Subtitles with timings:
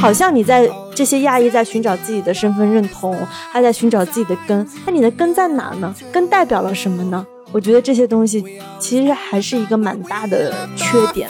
[0.00, 3.14] 好像你在这些亚裔在寻找自己的身份认同，
[3.52, 4.66] 还在寻找自己的根。
[4.86, 5.94] 那你的根在哪呢？
[6.10, 7.26] 根代表了什么呢？
[7.52, 8.42] 我觉得这些东西
[8.78, 11.28] 其实还是一个蛮大的缺点。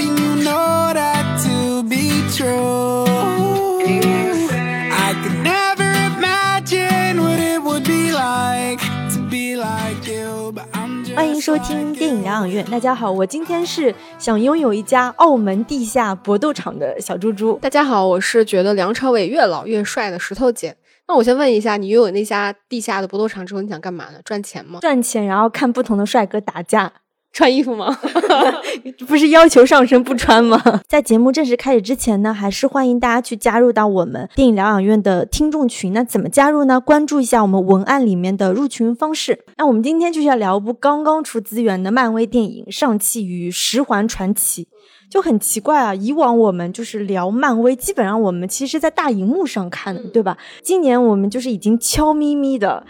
[11.41, 12.62] 迎收听电影疗养院。
[12.67, 17.59] 大家好，我今天是想拥有一家澳门地下搏斗场的小猪猪。
[17.63, 20.77] 大家好，我是觉得梁朝伟越老越帅的石头姐。
[21.09, 24.21] 那我先问一下，你拥有那家地下的搏斗场之后，你想干嘛呢？
[24.23, 24.80] 赚钱吗？
[24.83, 26.93] 赚钱，然后看不同的帅哥打架。
[27.33, 27.97] 穿衣服吗？
[29.07, 30.60] 不是要求上身不穿吗？
[30.88, 35.93] 在节目正式开始之前呢，还是欢迎大家去加入到我们电影疗养院的听众群。
[35.93, 36.80] 那怎么加入呢？
[36.80, 39.45] 关注一下我们文案里面的入群方式。
[39.57, 44.65] 那我们今天就是要聊一部刚刚出资源的漫威电影《上汽与十环传奇》，
[45.09, 45.95] 就很奇怪啊。
[45.95, 50.37] 以往我们就是聊漫威，基本上我们其实在大荧幕上看的，对吧？
[50.63, 52.85] 今年我们就是已经悄咪咪的。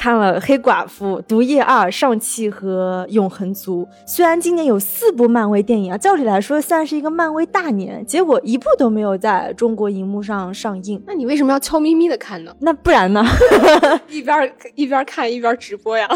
[0.00, 11.02] 看了《黑寡妇》《毒液二》《上汽》和《永恒族》，虽然今年有四部漫威电影啊，照理来说算是一个漫威大年，结果一部都没有在中国荧幕上上映。
[11.06, 12.56] 那你为什么要悄咪咪的看呢？
[12.60, 13.22] 那不然呢？
[14.08, 16.08] 一边一边看一边直播呀。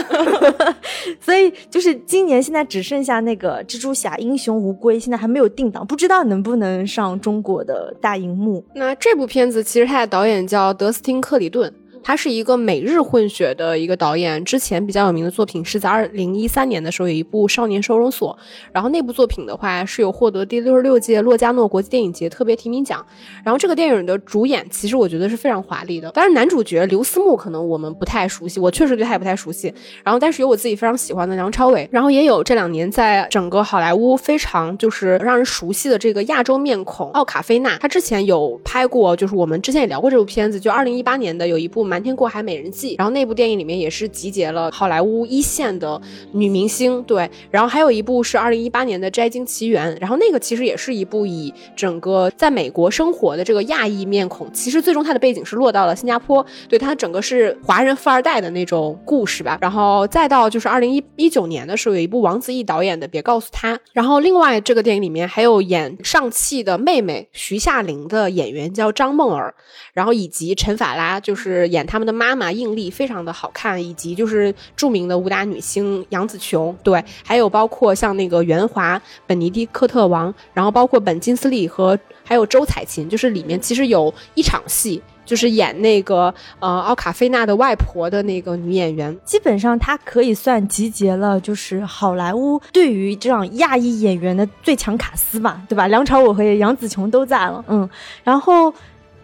[1.21, 8.65] 所以就是今年现在只剩下那个《蜘蛛侠：英雄无归》，现在还没有定档，不知道能不能上中国的大荧幕。
[8.75, 11.71] 那这部片子其实它的导演叫德斯汀·克里顿。
[12.05, 18.39] 他是一个美日混血的一个导演，之前比较有名的作品是在二零一三年的时候有一部《少年收容所》，
[18.73, 23.05] 然后那部作品的话是有获得第六十六届洛迦诺国际电影节特别提名奖。
[23.43, 29.73] 然后这个电影的主演其实我觉得是非常华丽的，当然男主角刘思慕可能我们不太熟悉，我确实对他也不太熟悉。
[30.05, 41.94] 然后但是有我自己非常喜欢的梁朝伟，然后也有这两年在整个好莱坞非常就是让人熟悉的这个亚洲面孔奥卡菲娜，他之前有拍过，就是我们之前也聊过这部片子，就二零一八年的有一部。
[41.95, 46.01] 瞒天过海美人计，然后那部电影里面也是集结了好莱坞一线的
[46.33, 59.57] 女明星，对，然后还有一部是二零一八年的《摘金奇缘》，然后那个其实也是一部以整个在美国生活的这个亚裔面孔，其实最终它的背景是落到了新加坡，对，它整个是华人富二代的那种故事吧。
[59.61, 69.55] 然后再到就是二零一一九年的时候，有一部王子异导演的《别告诉他》，然后另外这个电影里面还有演上汽的妹妹徐夏玲的演员叫张梦儿，
[69.95, 71.85] 然后以及陈法拉就是演。
[71.85, 95.87] 他们的妈妈应力非常的好看，以及就是著名的武打女星杨紫琼，对，还有包括像那个袁华、本尼迪克特王，然后包括本金斯利和还有周采芹，就是里面其实有一场戏，就是演那个呃奥卡菲娜的外婆的那个女演员，基本上她可以算集结了就是好莱坞对于这样亚裔演员的最强卡司吧，对吧？
[95.87, 97.89] 梁朝伟和杨紫琼都在了，嗯，
[98.25, 98.73] 然后。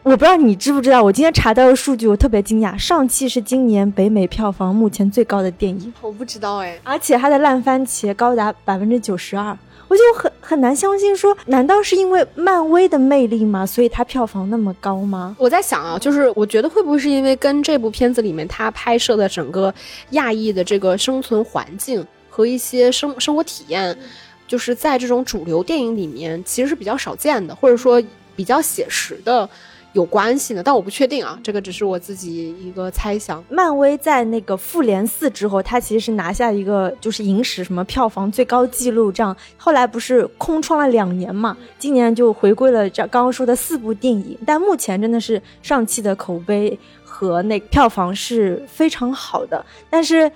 [0.03, 2.77] 我不知道你知不知道，我今天查到的数据，我特别惊讶。
[2.79, 6.81] 上汽是今年北美票房目前最高的电影，我不知道哎。
[6.83, 9.57] 而且它的烂番茄高达百分之九十二，
[9.89, 13.67] 我就很很难相信，说难道是因为漫威的魅力吗？
[13.67, 15.37] 所以它票房那么高吗？
[15.39, 19.73] 我在想啊，就是我觉得会不会是因为跟这部片子里面它拍摄的整个
[20.13, 23.95] 亚裔的这个生存环境和一些生生活体验，
[24.49, 28.03] 就是在这种主流电影里面其实是比较少见的，或者说
[28.35, 29.47] 比较写实的。
[29.93, 33.43] 有关系呢，但我不确定啊，这个只是我自己一个猜想。
[33.49, 41.57] 漫威在那个复联四之后，它其实是拿下一个就是影史什么票房最高纪录，这样后来不是空窗了两年嘛？
[41.79, 49.65] 今年就回归了这刚刚说的四部电影，但目前真的是上汽的口碑和那票房是非常好的。
[49.91, 50.31] 但是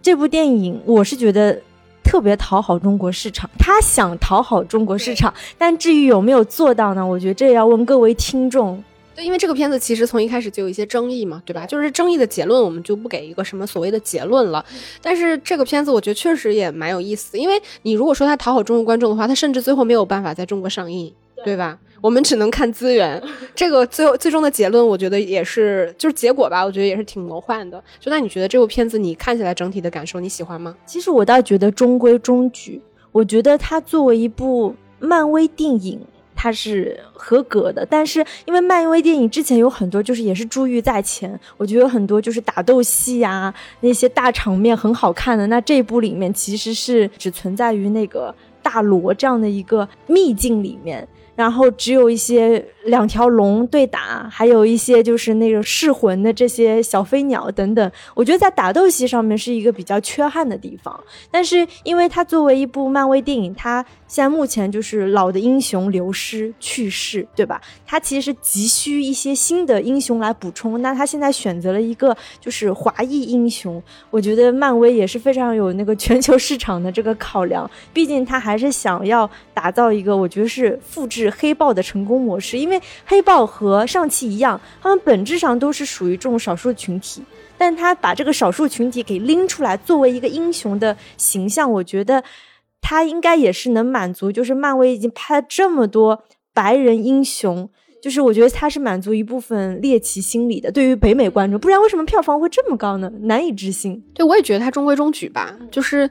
[0.00, 1.60] 这部电影我是觉得
[2.08, 7.06] 特别讨好中国市场，他想讨好中国市场，但至于有没有做到呢？
[7.06, 8.82] 我觉得这要问各位听众。
[9.14, 11.66] 对，因为这个片子其实从一开始就有一些争议嘛，对吧？
[11.66, 14.64] 就是争议的结论，我们就不给一个什么所谓的结论了。
[15.02, 21.12] 但是这个片子我觉得确实也蛮有意思，因为你如果说他讨好中国观众的话，他甚至最后没有办法在中国上映，
[21.44, 21.78] 对吧？
[22.00, 23.22] 我们只能看资源。
[23.54, 27.82] 这个最后最终的结论，我觉得也是就是结果吧，我觉得也是挺魔幻的。
[27.98, 30.74] 就那你觉得这部片子你看起来整体的感受你喜欢吗？
[30.86, 32.80] 其实我倒觉得中规中矩，
[33.12, 36.00] 我觉得它作为一部漫威电影。
[36.40, 51.08] 它是合格的，但是因为漫威电影之前有很多就是也是珠玉在前，我觉得有很多就是打斗戏呀那些大场面很好看的，那这一部里面其实是只存在于那个大罗这样的一个秘境里面。
[51.38, 57.92] 然后只有一些两条龙对打，还有一些就是那种噬魂的这些小飞鸟等等。
[58.12, 60.98] 我觉得在打斗戏上面是一个比较缺憾的地方。
[61.30, 67.60] 但是因为它作为一部漫威电影，它现在目前就是老的英雄流失去世，对吧？
[67.86, 70.82] 它其实急需一些新的英雄来补充。
[70.82, 73.80] 那他现在选择了一个就是华裔英雄，
[74.10, 77.70] 我觉得漫威也是非常有那个全球市场的这个考量。
[77.92, 81.27] 毕竟他还是想要打造一个，我觉得是复制。
[81.30, 87.22] 黑豹的成功模式，因为黑豹和上汽一样，他们本质上都是属于这种少数群体，
[87.56, 92.22] 但他把这个少数群体给拎出来作为一个英雄的形象，我觉得
[92.80, 97.68] 他应该也是能满足，就是漫威已经拍了这么多白人英雄，
[98.02, 103.10] 就是我觉得他是满足一部分猎奇心理的，对于北美观众，不然为什么票房会这么高呢？
[103.22, 104.04] 难以置信。
[104.14, 106.10] 对，我也觉得他中规中矩吧，就是。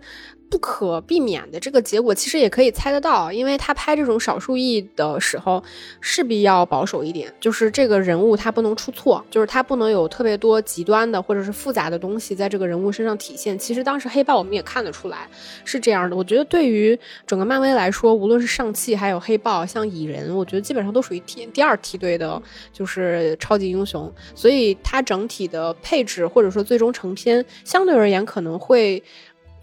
[0.49, 5.61] 不可避免的这个结果，其实也可以猜得到，因为他拍这种少数裔的时候，
[5.99, 13.57] 势必要保守一点，就是这个人物他不能出错，就是他不能有特别多极端的或者是复杂的东西在这个人物身上体现。
[13.59, 15.27] 其实当时黑豹我们也看得出来
[15.65, 16.15] 是这样的。
[16.15, 22.41] 我觉得对于整个漫威来说，无论是上汽还有黑豹，像蚁人，我觉得基本上都属于第第二梯队的，
[22.71, 29.03] 就是超级英雄，所以它整体的配置或者说最终成片，相对而言可能会。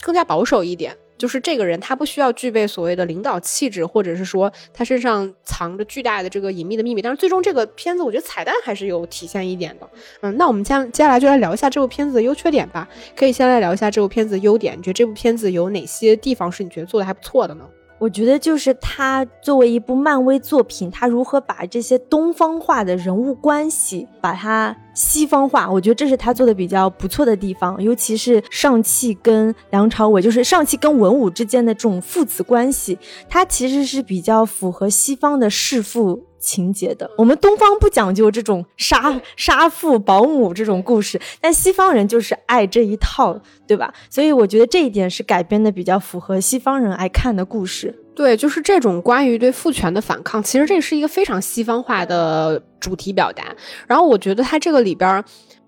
[0.01, 7.01] 更加保守一点，就是这个人他不需要具备所谓的领导气质，或者是说他身上藏着巨大的这个隐秘的秘密。
[7.01, 9.89] 但是最终这个片子，我觉得彩蛋还是有体现一点的。
[10.21, 12.89] 嗯，那我们接接下来就来聊一下这部片子的优缺点吧。
[13.17, 17.69] 可以先来聊一下这部片子的优点，你觉得这部片子有哪些地方是你觉得做的还不错的呢？
[18.05, 27.83] 我觉得就是他作为一部漫威作品，他如何把这些东方化的人物关系把它西方化，我觉得这是他做的比较不错的地方。
[27.83, 36.27] 尤其是上汽跟梁朝伟，就是上汽跟文武之间的这种父子关系，他其实是比较符合西方的弑父。
[36.45, 43.93] 情节的，我们东方不讲究这种杀杀父保姆这种故事，但西方人就是爱这一套，对吧？
[44.11, 47.99] 所以我觉得这一点是改编的比较符合西方人爱看的故事。
[48.15, 53.45] 对，就是这种关于对父权的反抗，其实这是一个非常西方化的主题表达。
[53.89, 55.25] 然后我觉得它这个里边。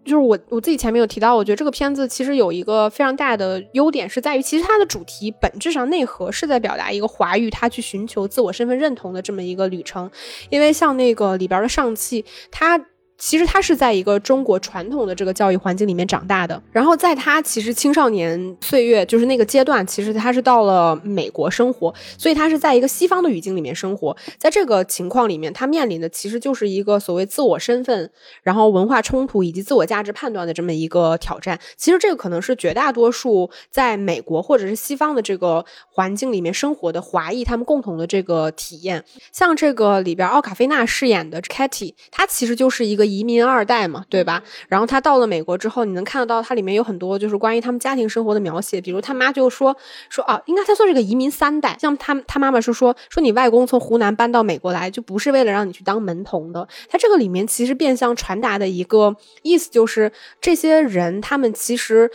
[0.06, 10.10] 就是我我自己前面有提到，我觉得这个片子其实有一个非常大的优点，是在于其实它的主题本质上内核是在表达一个华裔他去寻求自我身份认同的这么一个旅程，
[10.48, 12.80] 因为像那个里边的上汽，他。
[13.18, 24.14] 其实他是在一个中国传统的这个教育环境里面长大的，然后在他其实青少年岁月，就是那个阶段，其实他是到了美国生活，所以他是在一个西方的语境里面生活。
[24.38, 28.10] 在这个情况里面，他面临的其实就是一个所谓自我身份、
[28.42, 31.58] 然后文化冲突以及自我价值判断的这么一个挑战。
[31.78, 39.02] 其实这个可能是绝大多数在美国或者是西方的这个环境里面生活的华裔他们共同的这个体验。
[39.32, 43.05] 像这个里边奥卡菲娜饰演的 Katy，她其实就是一个。
[43.06, 44.42] 移民二代嘛，对吧？
[44.68, 49.76] 然后他到了美国之后，你能看得到它里面有很多就是关于他们家庭生活的描写，比如他妈就说
[50.10, 51.76] 说啊，应该他算是个移民三代。
[51.80, 56.66] 像他他妈妈是说说你外公从湖南搬到美国来，就不是为了让你去当门童的。
[56.88, 60.10] 他这个里面其实变相传达的一个意思就是，
[60.40, 62.10] 这些人他们其实。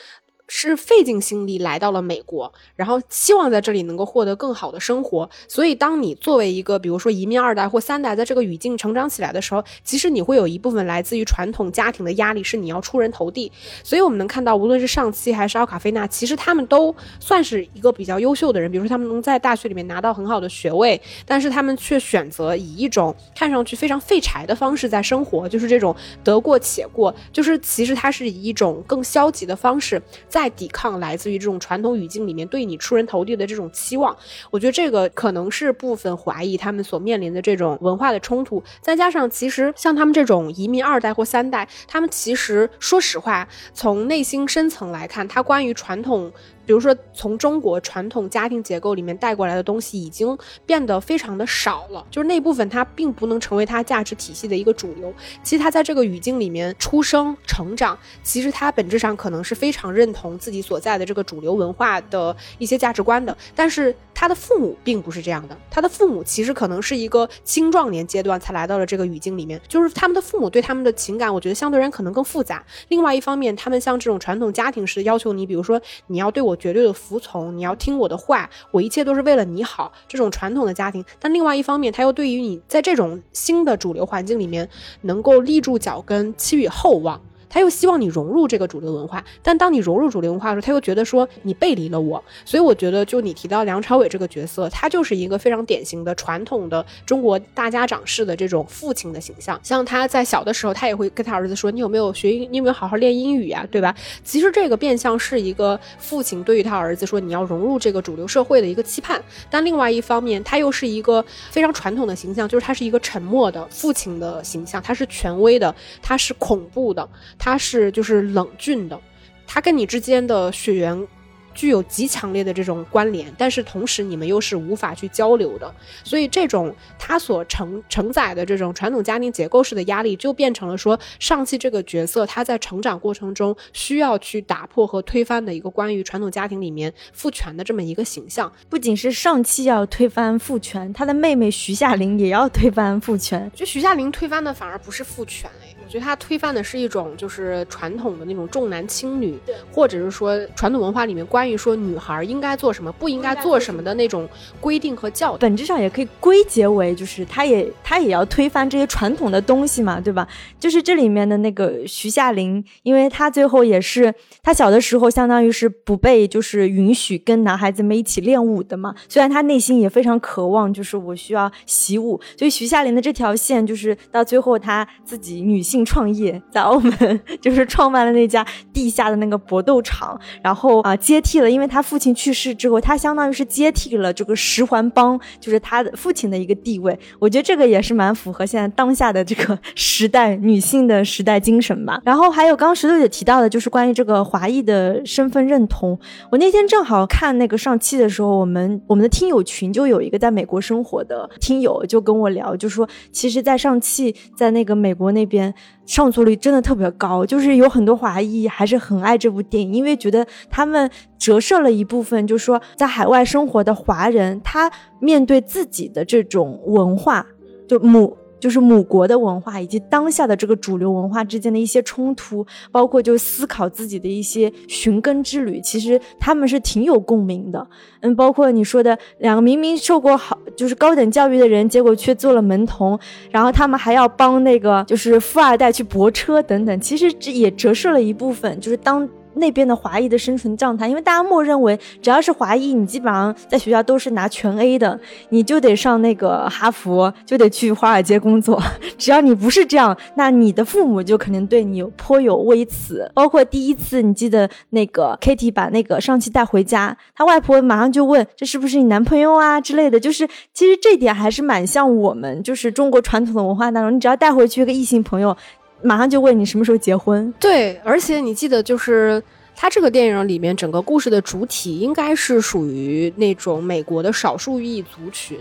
[0.54, 5.30] 是费尽心力来到了美国，然后希望在这里能够获得更好的生活。
[5.48, 13.50] 所以，当你作为一个比如说移民二代或三代，在这个语境成长起来的时候，其实你会有一部分来自于传统家庭的压力，是你要出人头地。
[13.82, 18.70] 所以我们能看到，无论是上期还是奥卡菲娜，其实他们都算是一个比较优秀的人。
[18.70, 25.96] 比如说，他们能在大学里面拿到很好的学位，但是他们却选择以一种看上去非常废柴的方式在生活，就是这种
[26.26, 30.41] 得过且过，就是其实他是以一种更消极的方式在。
[30.42, 34.16] 在抵抗来自于这种传统语境里面对你出人头地的这种期望，
[34.50, 46.32] 我觉得这个可能是部分怀疑他们所面临的这种文化的冲突，再加上其实像他们这种移民二代或三代，他们其实说实话，从内心深层来看，他关于传统。
[46.72, 52.08] 比如说，从中国传统家庭结构里面带过来的东西，已经变得非常的少了。
[52.10, 55.14] 就是那部分，它并不能成为它价值体系的一个主流。
[55.44, 63.38] 其实他在这个语境里面出生、成长，其实他本质上可能是非常认同自己所在的这个主流文化的一些价值观的。
[63.54, 69.60] 但是他的父母并不是这样的，他的父母其实可能是一个青壮年阶段才来到了这个语境里面。
[69.68, 72.64] 就是他们的父母对他们的情感，我觉得相对人可能更复杂。
[72.88, 76.58] 另外一方面，他们像这种传统家庭式的要求你，比如说你要对我。
[76.62, 79.92] 绝对的服从，你要听我的话，我一切都是为了你好。
[80.08, 84.70] 这种传统的家庭，但另外一方面，他又对于你在这种新的主流环境里面
[85.02, 87.20] 能够立住脚跟、寄予厚望。
[87.52, 92.24] 他又希望你融入这个主流文化，但当你融入主流文化的时候，他又觉得说你背离了我。
[92.46, 99.60] 所以我觉得，就你提到梁朝伟这个角色，他就是一个非常典型的传统的中国大家长式的这种父亲的形象。
[99.62, 102.30] 像他在小的时候，他也会跟他儿子说：“你有没有学？
[102.30, 103.68] 你有没有好好练英语呀？
[103.70, 103.94] 对吧？”
[104.24, 117.08] 其实这个变相是一个父亲对于他儿子说：“你要融入这个主流社会的一个期盼。”但另外一方面，他又是一个非常传统的形象，就是他是一个沉默的父亲的形象，他是权威的，他是恐怖的。
[117.44, 119.02] 他是就是冷峻的，
[119.48, 121.08] 他跟你之间的血缘
[121.56, 138.50] 具有极强烈的这种关联，但是同时你们又是无法去交流的，所以这种他所承承载的这种传统家庭结构式的压力，就变成了说上汽这个角色他在成长过程中需要去打破和推翻的一个关于传统家庭里面父权的这么一个形象。
[138.70, 143.52] 不仅是上汽要推翻父权，他的妹妹徐夏玲也要推翻父权。
[143.56, 145.76] 就徐夏玲推翻的反而不是父权哎。
[145.92, 149.38] 我觉得他推翻的是一种就是传统的那种重男轻女，
[149.74, 154.26] 或者是说传统文化里面关于说女孩应该做什么、不应该做什么的那种
[154.62, 155.36] 规定和教。
[155.36, 160.26] 本质上也可以归结为，就是他也他也要推翻这些传统的东西嘛，对吧？
[160.58, 168.96] 就是这里面的那个徐夏玲，因为她最后也是她小的时候相当于是不被就是允许跟男孩子们一起练武的嘛。
[169.10, 172.18] 虽然她内心也非常渴望，就是我需要习武。
[172.38, 175.81] 所以徐夏玲的这条线，就是到最后她自己女性。
[175.84, 186.98] 创业在澳门，就是创办了那家地下的那个搏斗场，然后啊接替了，因为他父亲去世之后，他相当于是接替了这个十环帮，就是他的父亲的一个地位。
[187.20, 192.02] 我觉得这个也是蛮符合现在当下的这个时代女性的时代精神吧。
[192.04, 195.98] 然后还有刚石头姐提到的，就是关于这个华裔的身份认同。
[196.32, 205.54] 我那天正好看那个上期的时候，我们我们的听友群就有一个在美国生活的听友就跟我聊，就说其实，在上汽在那个美国那边。
[205.86, 217.26] 上座率真的特别高，就是有很多华裔还是很爱这部电影，因为觉得他们折射了一部分，就是说在海外生活的华人，他面对自己的这种文化，
[217.68, 218.18] 就母。
[218.42, 227.66] 就是母国的文化以及当下的这个主流文化之间的一些冲突，包括就思考自己的一些寻根之旅，其实他们是挺有共鸣的。
[228.02, 239.08] 嗯，包括你说的两个明明受过好就是高等教育的人，结果却做了门童，然后他们还要帮那个就是富二代去泊车等等，其实这也折射了一部分，就是当。
[239.36, 248.62] 那边的华裔的生存状态，因为大家默认为只要是华裔，你基本上在学校都是拿全 A 的，你就得上那个哈佛，就得去华尔街工作。
[248.98, 253.10] 只要你不是这样，那你的父母就肯定对你颇有微词。
[253.14, 260.00] 包括第一次，你记得那个 Kitty 把那个上期带回家，他外婆马上就问这是不是你男朋友啊之类的。
[260.00, 265.36] 就是其实这点还是蛮像我们，就是中国传统的文化当中，你只要带回去一个异性朋友。
[265.84, 267.34] 马上就问你什么时候结婚？
[267.40, 269.22] 对，而且你记得，就是
[269.56, 275.38] 他这个电影里面整个故事的主体应该是属于那种美国的少数裔族群，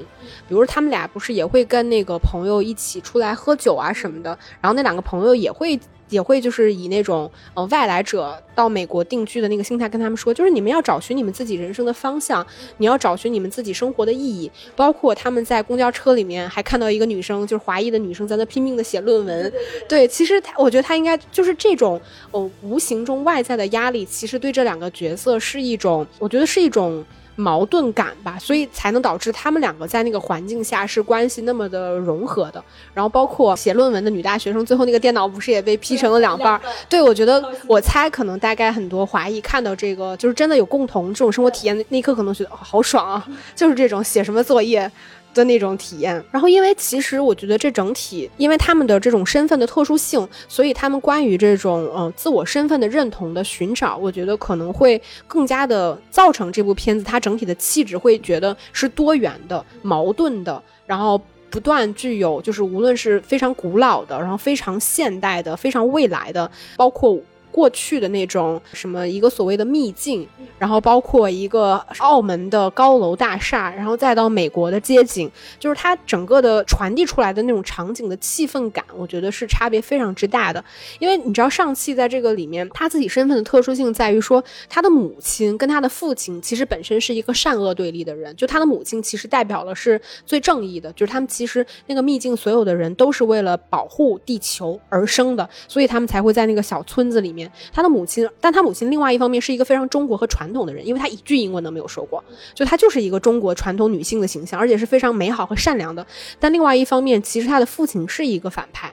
[0.48, 5.78] 比如他们俩不是也会跟那个朋友一起出来喝酒啊什么的，然后那两个朋友也会。
[6.10, 14.50] 也会就是以那种呃外来者到美国定居的那个心态跟他们说，就是你们要找寻你们自己人生的方向，你要找寻你们自己生活的意义。
[14.76, 19.52] 包括他们在公交车里面还看到一个女生，就是华裔的女生在那拼命的写论文。
[19.88, 22.00] 对，其实他我觉得他应该就是这种
[22.30, 27.04] 哦无形中外在的压力，其实对这两个角色是一种，我觉得是一种。
[27.40, 32.62] 矛盾感吧，所以才能导致他们两个在那个环境下是关系那么的融合的。
[32.92, 36.60] 然后包括写论文的女大学生，最后那个电脑不是也被劈成了两半儿？
[36.88, 43.26] 对，我觉得我猜可能大概很多华裔看到这个，就是真的有共同这种生活体验的那一刻，可能觉得好爽啊！
[43.56, 44.90] 就是这种写什么作业。
[45.32, 67.18] 的那种体验，然后因为其实我觉得这整体，因为他们的这种身份的特殊性，所以他们关于这种呃自我身份的认同的寻找，我觉得可能会更加的造成这部片子它整体的气质会觉得是多元的、矛盾的，然后不断具有就是无论是非常古老的，然后非常现代的、非常未来的，包括。
[67.50, 70.26] 过去的那种什么一个所谓的秘境，
[70.58, 80.64] 然后包括一个澳门的高楼大厦，然后再到美国的街景，就是它整个的传递出来的那种场景的气氛感，我觉得是差别非常之大的。
[80.98, 97.39] 因为你知道上汽在这个里面，他自己身份的特殊性在于说，他的母亲跟他的父亲其实本身是一个善恶对立的人，就他的母亲其实代表了是最正义的，就是他们其实那个秘境所有的人都是为了保护地球而生的，所以他们才会在那个小村子里面。
[97.72, 102.22] 他的母亲，但他母亲另外一方面是一个非常中国和传统的人，因为他一句英文都没有说过，
[102.54, 106.04] 就他就是一个中国传统女性的形象，而且是非常美好和善良的。
[106.38, 108.92] 但另外一方面，其实他的父亲是一个反派。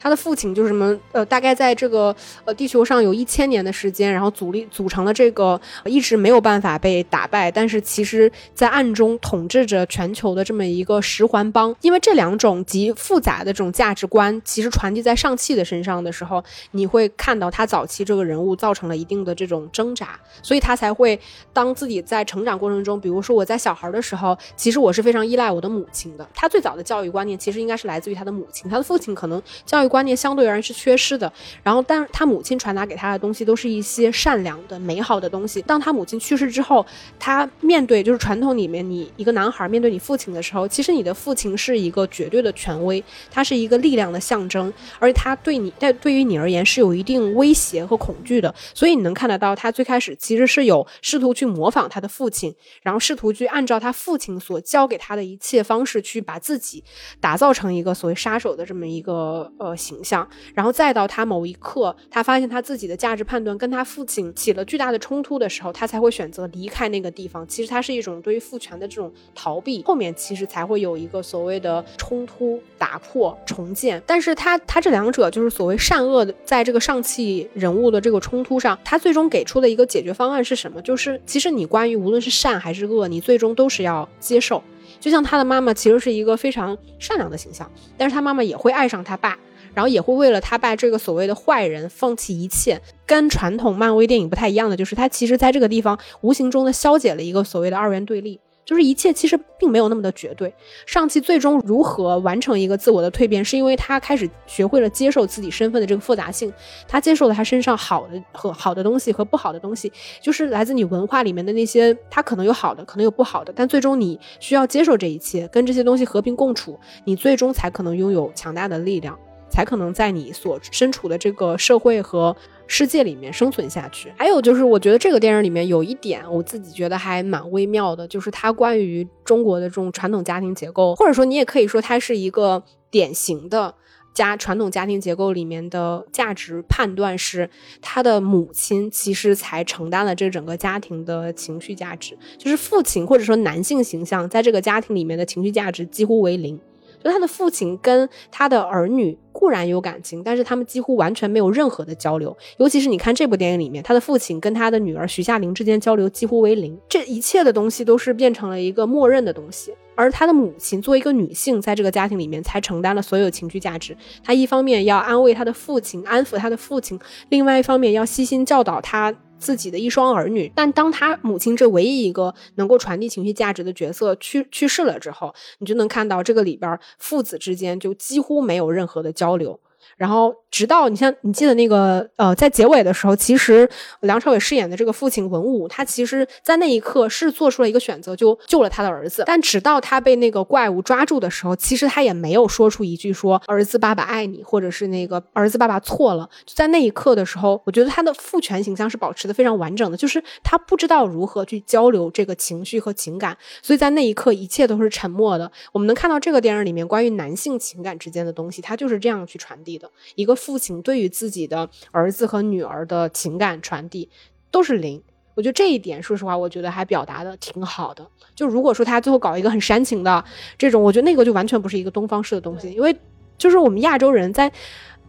[0.00, 2.14] 他的父亲就是什么呃，大概在这个
[2.46, 11.76] 呃地球上有一千年的时间，然后组立组成了这个一直没有办法被打败，但是其实在暗中统治着全球的这么一个十环帮。
[11.82, 21.20] 因为这两种极复杂的这种价值观，其实传递在上汽的身上的时候，你会看到他早期这个人物造成了一定的这种挣扎，所以他才会
[21.52, 26.26] 当自己在成长过程中，比如说我在小孩的时候，其实我是非常依赖我的母亲的。
[26.34, 31.30] 他最早的教育观念其实应该是来自于他的母亲，他的父亲可能教育观念相对而言是缺失的。
[31.62, 35.60] 然后，但他母亲传达给他的东西都是一些善良的、美好的东西。
[35.62, 36.86] 当他母亲去世之后，
[37.18, 48.54] 他面对就是传统里面你一个男孩面对你父亲的时候，其实你的父亲是一个绝对的权威，他是一个力量的象征，而他对你在对于你而言是有一定威胁和恐惧的。
[48.72, 56.84] 所以你能看得到，他最开始其实是有试图去模仿他的父亲，然后试图去按照他父亲所教给他的一切方式去把自己
[57.20, 67.46] 打造成一个所谓杀手的这么一个呃形象，然后再到他某一刻，他发现他自己的价值判断跟他父亲起了巨大的冲突的时候，他才会选择离开那个地方。
[67.48, 74.02] 其实他是一种对于父权的这种逃避，后面其实才会有一个所谓的冲突、打破、重建。
[74.06, 80.82] 但是他他这两者就是所谓善恶的，在这个上汽人物的这个冲突上，他最终给出的一个解决方案是什么？
[80.82, 84.62] 就是其实你关于无论是善还是恶，你最终都是要接受。
[84.98, 89.38] 就像他的妈妈其实是一个非常善良的形象，但是他妈妈也会爱上他爸，
[89.74, 92.80] 然后也会为了他爸这个所谓的坏人放弃一切。
[93.06, 98.40] 跟传统漫威电影不太一样的就是，他其实在这个地方无形中的消解了一个所谓的二元对立。
[98.62, 100.54] 就是一切其实并没有那么的绝对。
[100.86, 106.52] 上期最终如何完成一个自我的蜕变，是因为他开始学会了接受自己身份的这个复杂性，
[106.86, 109.90] 他接受了他身上好的和好的东西和不好的东西，
[110.22, 119.18] 就是来自你文化里面的那些，他可能有好的，可能有不好的，但最终你需要接受这一切，跟这些东西和平共处，你最终才可能拥有强大的力量，
[119.50, 122.36] 才可能在你所身处的这个社会和。
[122.72, 133.74] 世界里面生存下去，还有就是，我觉得这个电影里面有一点，我自己觉得还蛮微妙的，就是它关于中国的这种传统家庭结构，或者说你也可以说它是一个典型的
[134.14, 137.50] 家传统家庭结构里面的价值判断，是
[137.82, 146.60] 他的母亲其实才承担了这整个家庭的情绪价值，就是父亲或者说男性形象在这个家庭里面的情绪价值几乎为零。
[147.02, 152.36] 就他的父亲跟他的儿女固然有感情，但是他们几乎完全没有任何的交流。
[152.58, 159.72] 尤其是你看这部电影里面，他的父亲跟他的女儿徐夏玲之间交流几乎为零，这一切的东西都是变成了一个默认的东西。
[159.94, 163.94] 而他的母亲作为一个女性，在这个家庭里面才承担了所有情绪价值。
[164.24, 169.14] 她一方面要安慰他的父亲，安抚他的父亲；另外一方面要悉心教导他。
[169.40, 179.58] 自己的一双儿女，但当他母亲这唯一一个能够传递情绪价值的角色去去世了之后，你就能看到这个里边父子之间就几乎没有任何的交流。
[180.00, 183.68] 然后，直到你像你记得那个呃，在结尾的时候，其实
[184.00, 189.24] 梁朝伟饰演的这个父亲文武，他其实在那一刻是做出了一个选择，就救了他的儿子。
[189.26, 196.26] 但直到他被那个怪物抓住的时候，其实他也没有说出一句说“儿子，爸爸爱你”，或者是那个“儿子，爸爸错了”。
[196.46, 205.52] 就在那一刻的时候，我觉得他的父权形象是保持的非常完整的，就是他不知道如何去交流这个情绪和情感，所以在那一刻一切都是沉默的。
[205.72, 209.89] 我们能看到这个电影里面关于男性情感之间的东西，他就是这样去传递的。
[210.14, 214.08] 一个父亲对于自己的儿子和女儿的情感传递
[214.50, 215.02] 都是零，
[215.34, 218.06] 我觉得这一点，说实话，我觉得还表达的挺好的。
[218.34, 220.24] 就如果说他最后搞一个很煽情的
[220.58, 222.96] 这种，我觉得那个就完全不是一个东方式的东西，因为
[223.36, 224.52] 就是我们亚洲人在。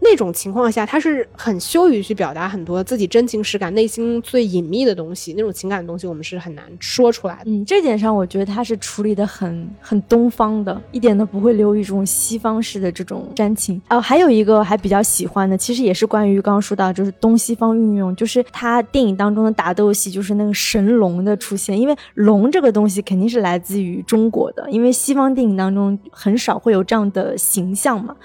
[0.03, 7.43] 那种情况下，他是很羞于去表达很多自己真情实感、内心最隐秘的东西，那种情感的东西，我们是很难说出来的。
[7.45, 13.79] 嗯，这点上我觉得他是处理的很很东方的，一点都不会流于这种西方式的这种煽情。
[13.89, 28.15] 哦，还有一个还比较喜欢的，其实也是关于刚刚说到，就是东西方运用，就是他电影当中的打斗戏，就是那个神龙的出现，因为龙这个东西肯定是来自于中国的，因为西方电影当中很少会有这样的形象嘛。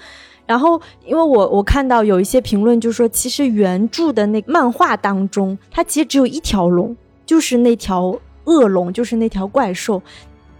[0.47, 10.01] 然后，因为我我看到有一些评论，就说其实原著的那漫画当中，它其实只有一条龙，就是那条恶龙，就是那条怪兽。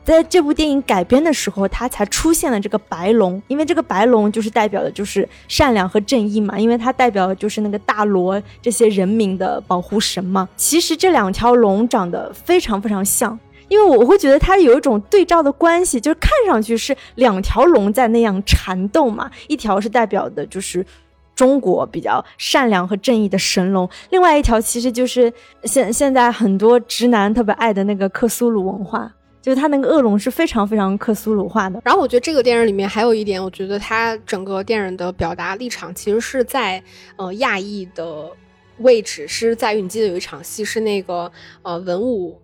[0.04, 10.48] 在这部电影改编的时候，它才出现了这个白龙，因为这个白龙就是代表的就是善良和正义嘛，因为它代表的就是那个大罗这些人民的保护神嘛。
[10.56, 13.38] 其实这两条龙长得非常非常像。
[13.68, 20.86] 因为我会觉得它有一种对照的关系，就是看上去是两条龙在那样缠斗嘛，一条是代表的就是
[21.36, 25.32] 中国比较善良和正义的神龙，另外一条其实就是
[25.64, 29.14] 现现在很多直男特别爱的那个克苏鲁文化。
[29.40, 31.80] 就是他那个恶龙是非常非常克苏鲁化的。
[31.86, 36.84] 然后我觉得这个电影里面还有一点，我觉得他整个电影的表达立场其实是在
[37.16, 38.30] 呃亚裔的
[38.80, 42.38] 位置，是在于你记得有一场戏是那个呃文武。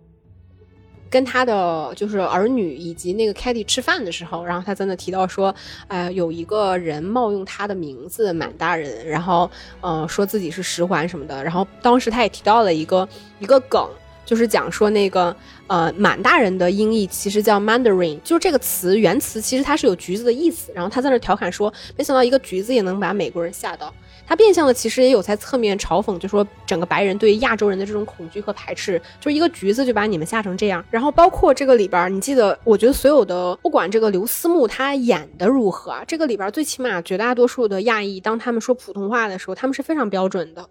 [1.14, 5.54] 跟他的就是儿女以及那个 k a t i e 吃饭的时候，然后他在那提到说，
[5.86, 9.48] 呃，有一个人冒用他的名字满大人，然后
[9.80, 13.88] 呃说自己是十环什么的，然后当时他也提到了一个一个梗，
[14.26, 15.36] 就是讲说那个
[15.68, 23.94] 呃满大人的音译其实叫 Mandarin，就是这个词原词其实它是有橘子的意思，然后他在那调侃说，没想到一个橘子也能把美国人吓到。
[24.26, 30.84] 他变相的其实也有在侧面嘲讽，就说整个白人对亚洲人的这种恐惧和排斥，就是一个橘子就把你们吓成这样。
[30.90, 40.66] 然后包括这个里边，你记得，我觉得所有的不管这个刘思慕他演的如何啊，这个里边最起码绝大多数的亚裔，当他们说普通话的时候，他们是非常标准的。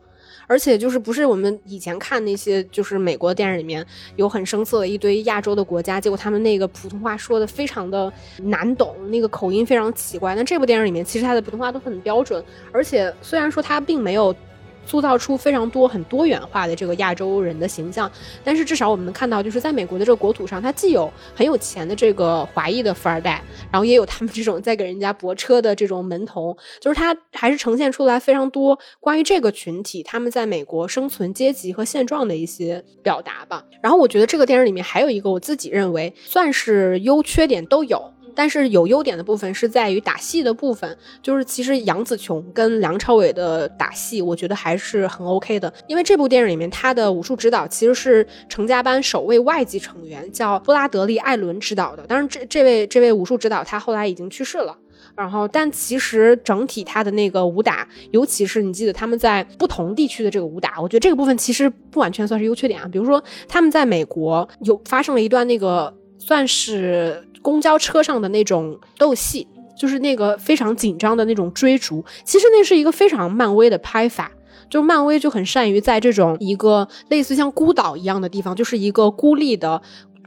[0.54, 3.84] 而且就是不是我们以前看那些就是美国电影里面
[4.18, 10.36] 有很生涩的一堆亚洲的国家，结果他们那个普通话说的非常的难懂，那个口音非常奇怪。
[10.36, 14.36] 那这部电影里面其实他的普通话都很标准，而且虽然说他并没有。
[14.86, 18.12] 塑造出非常多很多元化的这个亚洲人的形象，
[18.44, 33.64] 但是至少我们能看到，就是在美国的这个国土上，它既有很有钱的这个华裔的富二代，然后也有他们这种在给人家泊车的这种门童，就是他还是呈现出来非常多关于这个群体他们在美国生存阶级和现状的一些表达吧。
[33.82, 38.13] 然后我觉得这个电影里面还有一个我自己认为算是优缺点都有。
[38.36, 45.72] 但是有优点的部分是在于打戏的部分，就是其实杨紫琼跟梁朝伟的打戏，我觉得还是很 OK 的。
[45.88, 52.04] 因为这部电影里面，他的武术指导其实是成家班首位外籍成员，叫布拉德利·艾伦指导的。
[52.08, 54.78] 当然，这这位这位武术指导他后来已经去世了。
[55.16, 62.88] 然后，但其实整体他的那个武打，尤其是你记得他们在不同地区的这个武打，我觉得这个部分其实不完全算是优缺点啊。
[62.92, 65.94] 比如说，他们在美国有发生了一段那个
[66.26, 67.28] 算是。
[67.44, 69.46] 公交车上的那种斗戏，
[69.78, 74.32] 就是那个非常紧张的那种追逐，其实那是一个非常漫威的拍法，
[74.70, 79.82] 就漫威就很善于在这种一个类似像孤岛一样的地方，就是一个孤立的。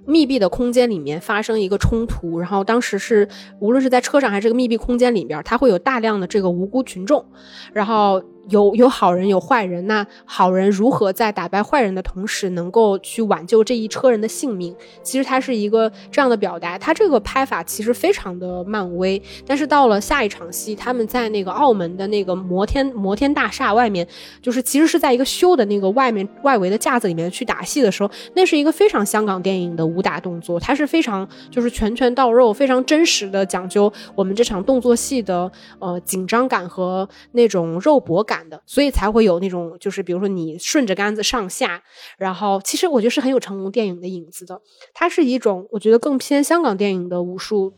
[0.08, 3.28] 密闭的空间里面发生一个冲突，然后当时是
[3.58, 7.26] 无论是在车上还是个密闭空间里边，它会有大量的这个无辜群众，
[7.72, 14.76] 然后有有好人有坏人，那好人如何在打败坏人的同时能够去挽救这一车人的性命？
[15.02, 19.20] 其实它是一个这样的表达，它这个拍法其实非常的漫威。
[19.46, 24.06] 但是到了下一场戏，他们在那个澳门的那个摩天摩天大厦外面，
[24.42, 29.86] 就是其实是在一个修的那个外面外围的架子里面去打戏的时候，那是一个非常香港电影的。
[29.86, 41.82] 武打动作，它是非常就是拳拳到肉，非常真实的讲究我们这场动作戏的呃紧张感和那种肉搏感的，所以才会有那种就是比如说你顺着杆子上下，
[42.18, 44.60] 然后其实我觉得是很有成龙电影的影子的，
[44.92, 47.72] 它是一种我觉得更偏香港电影的武术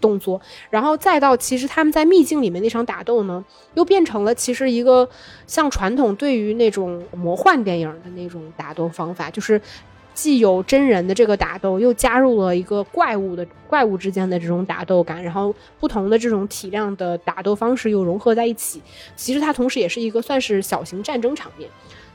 [0.00, 5.08] 动作，然后再到其实他们在秘境里面那场打斗呢，又变成了其实一个
[5.46, 9.60] 像传统对于那种魔幻电影的那种打斗方法，就是。
[10.14, 18.80] 既有真人的这个打斗，又加入了一个怪物的怪物之间的这种打斗感，然后不同的这种体量的打斗方式又融合在一起，
[19.16, 21.68] 其实它同时也是一个算是小型战争场面。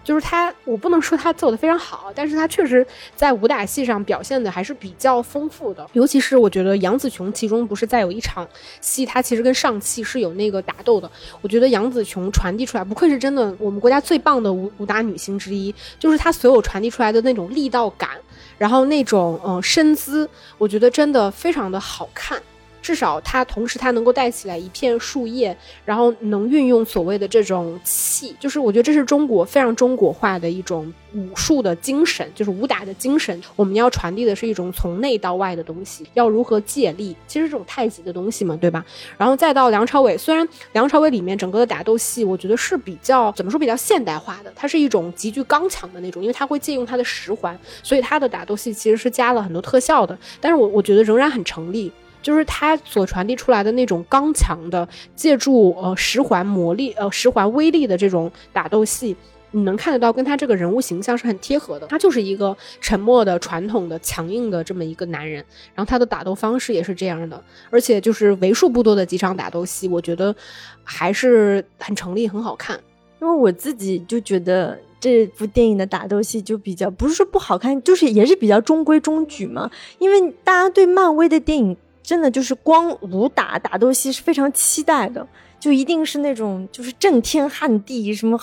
[0.09, 2.83] 就是他，我不能说他做的非常好，但是他确实
[3.15, 5.87] 在武打戏上表现的还是比较丰富的。
[5.93, 8.47] 尤其是我觉得杨紫琼其中不是在有一场
[8.81, 11.07] 戏，她其实跟上汽是有那个打斗的。
[11.41, 18.09] 我觉得杨紫琼传递出来，不愧是真的我们国家最棒的武武打女星之一，就是她所有传递出来的那种力道感，
[18.57, 22.41] 然后那种嗯身姿，我觉得真的非常的好看。
[22.81, 33.41] 至少它同时它能够带起来一片树叶，然后能运用所谓的这种气，就是我觉得这是中国非常中国化的一种武术的精神，就是武打的精神。
[33.55, 38.83] 我们要传递的是一种从内到外的东西，要如何借力，其实这种太极的东西嘛，对吧？
[39.17, 51.91] 然后再到梁朝伟，虽然梁朝伟里面整个的打斗戏，我觉得是比较怎么说比较现代化的，它是一种极具刚强的那种，因为他会借用他的十环，所以他的打斗戏其实是加了很多特效的，但是我我觉得仍然很成立。
[52.21, 59.15] 就是他所传递出来的那种刚强的，借助呃十环魔力呃十环威力的这种打斗戏，
[59.51, 61.87] 你能看得到跟他这个人物形象是很贴合的。
[61.87, 70.35] 他就是一个沉默的、传统的、强硬的这么一个男人，然后他的打斗方式也是这样的，而且就是为数不多的几场打斗戏，我觉得
[70.83, 72.79] 还是很成立、很好看。
[73.21, 79.71] 因为我自己就觉得这部电影的打斗戏就比较不是说不好看，就是也是比较中规中矩嘛。
[79.97, 81.77] 因为大家对漫威的电影。
[82.09, 85.23] 真的就是光武打打斗戏是非常期待的，
[85.59, 88.35] 就一定是那种就是震天撼地什么，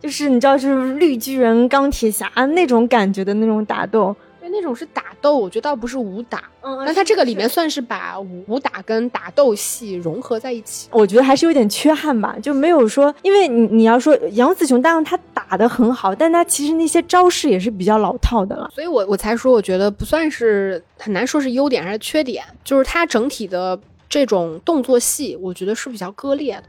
[0.00, 4.16] 就是你知道就是绿巨人、钢铁侠那种感觉的那种打斗。
[4.44, 6.44] 对，那种是打斗，我觉得倒不是武打。
[6.60, 10.88] 嗯那它这个里面算是把武打跟打斗戏融合在一起。
[10.92, 18.70] 我觉得还是有点缺憾吧，就没有说，因为你你要说杨紫琼，当然她打的很好，但她其实那些招式也是比较老套的了。
[18.74, 23.78] 所以我我才说，我觉得不算是很难说是优点还是缺点，就是它整体的
[24.10, 26.64] 这种动作戏，我觉得是比较割裂的。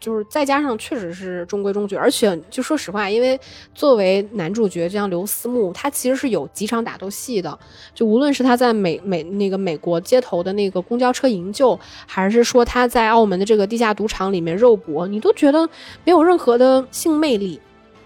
[0.00, 3.38] 就是再加上确实是中规中矩，而且就说实话，因为
[3.74, 7.58] 作为男主角这样刘思慕，他其实是有几场打斗戏的。
[7.94, 15.68] 就无论是他在美美那个美国街头的那个公交车营救，还是说他在澳门的这个地下赌场里面肉搏，你都觉得
[16.04, 17.60] 没有任何的性魅力。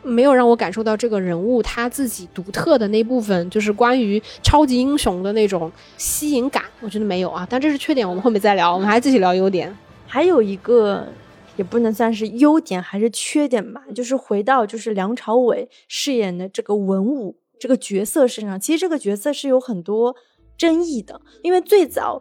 [0.04, 7.46] 没有让我感受到这个人物他自己独特的那部分，就是关于超级英雄的那种吸引感，我觉得没有啊。
[7.48, 8.74] 但这是缺点，我们后面再聊。
[8.74, 9.72] 我们还继续聊优点。
[10.08, 11.06] 还有一个
[11.62, 20.16] 也不能算是优点还是缺点吧，就是回到就是梁朝伟饰演的这个文武这个角色身上，其实这个角色是有很多
[20.58, 22.20] 争议的，因为最早。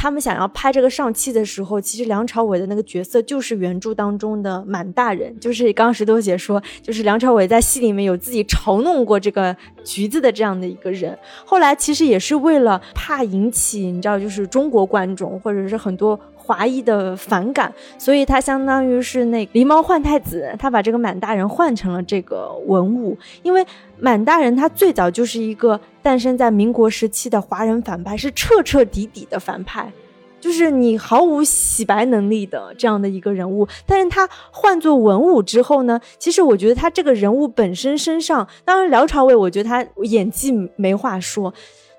[0.00, 11.18] 他们想要拍这个上戏的时候，其实梁朝伟的那个角色就是原著当中的满大人，就是刚石头姐说，就是梁朝伟在戏里面有自己嘲弄过这个橘子的这样的一个人。
[11.44, 16.16] 后来其实也是为了怕引起你知道，就是中国观众或者是很多
[16.48, 23.62] 华裔的反感，所以他相当于是那狸猫换太子，他把这个满大人换成了这个文武，因为
[23.98, 29.92] 满大人他最早就是一个诞生在民国时期的华人反派，是彻彻底底的反派。
[30.40, 41.52] 就是你毫无洗白能力的这样的一个人物，但是他换做文武之后呢，其实我觉得他这个人物本身身上，当然梁朝伟，我觉得他演技没话说，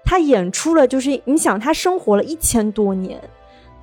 [0.06, 3.22] 他演出了就是你想他生活了一千多年，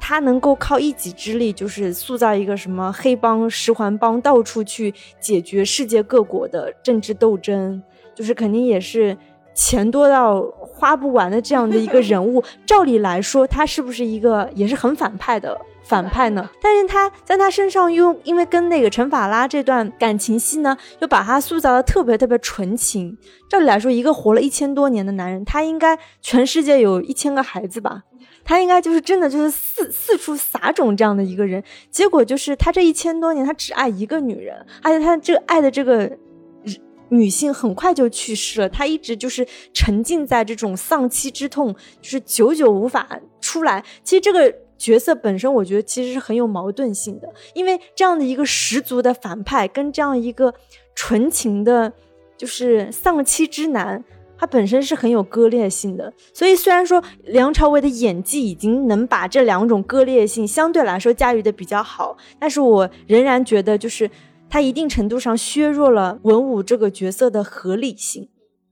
[0.00, 7.82] 他能够靠一己之力，就是塑造一个什么黑帮十环帮，到处去解决世界各国的政治斗争，
[8.14, 9.16] 就是肯定也是。
[9.59, 16.46] 钱多到花不完的这样的一个人物，照理来说，他是不是一个也是很反派的反派呢？
[16.61, 23.16] 但是他在他身上又因为跟那个陈法拉这段感情戏呢，又把他塑造的特别特别纯情。
[23.48, 28.02] 照理来说，一个活了一千多年的男人，他应该全世界有一千个孩子吧？
[28.46, 31.62] 他应该就是真的就是四四处撒种这样的一个人。
[31.90, 36.16] 结果就是他这一千多年，他只爱一个女人，而且他这爱的这个。
[37.09, 43.09] 女性很快就去世了，他一直就是沉浸在这种丧妻之痛，就是久久无法
[43.40, 43.85] 出来。
[44.02, 50.52] 其实这个角色本身，我觉得其实是很有矛盾性的，因为这样的一个十足的反派，跟这样一个
[50.96, 51.92] 纯情的，
[52.37, 54.04] 就是丧妻之男，
[54.38, 56.12] 它本身是很有割裂性的。
[56.33, 64.11] 所以虽然说梁朝伟的演技已经能把这两种割裂性相对来说驾驭的比较好，但是我仍然觉得就是。
[64.49, 68.29] 他一定程度上削弱了文武这个角色的合理性。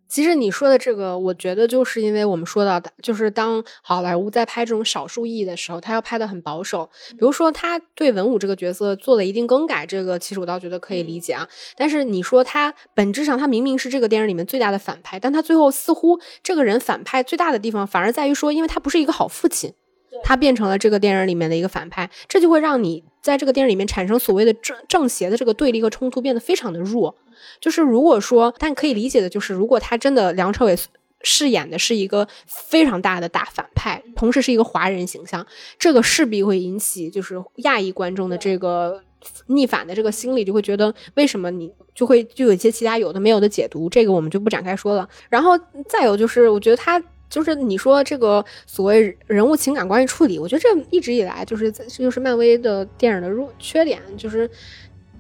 [0.09, 6.89] 其实你说的这个，我觉得就是因为我们说到的，就是当好莱坞在拍这种少数意义的时候，他要拍的很保守。
[7.11, 11.49] 比如说，他对文武这个角色做了一定更改，这个其实我倒觉得可以理解啊。
[11.77, 19.75] 但是你说他本质上他明明是这个电影里面最大的反派，但他最后似乎这个人反派最大的地方反而在于说，因为他不是一个好父亲。
[20.23, 27.15] 他变成了这个电影里面的一个反派，这就会让你在这个电影里面产生所谓的正正邪的这个对立和冲突变得非常的弱。
[27.61, 30.77] 就是如果说，但可以理解的就是，如果他真的梁朝伟
[31.23, 35.47] 饰演的是一个非常大的大反派，同时是一个华人形象，
[35.79, 39.03] 这个势必会引起就是亚裔观众的这个
[39.47, 45.09] 逆反的这个心理，就会觉得为什么你就会就有一些其他有的没有的解读，这个我们就不展开说了。
[45.29, 47.03] 然后再有就是，我觉得他。
[47.29, 54.49] 就是你说这个所谓人物情感关系处理，我觉得这一直以来就是这就是漫威的电影的弱缺点，就是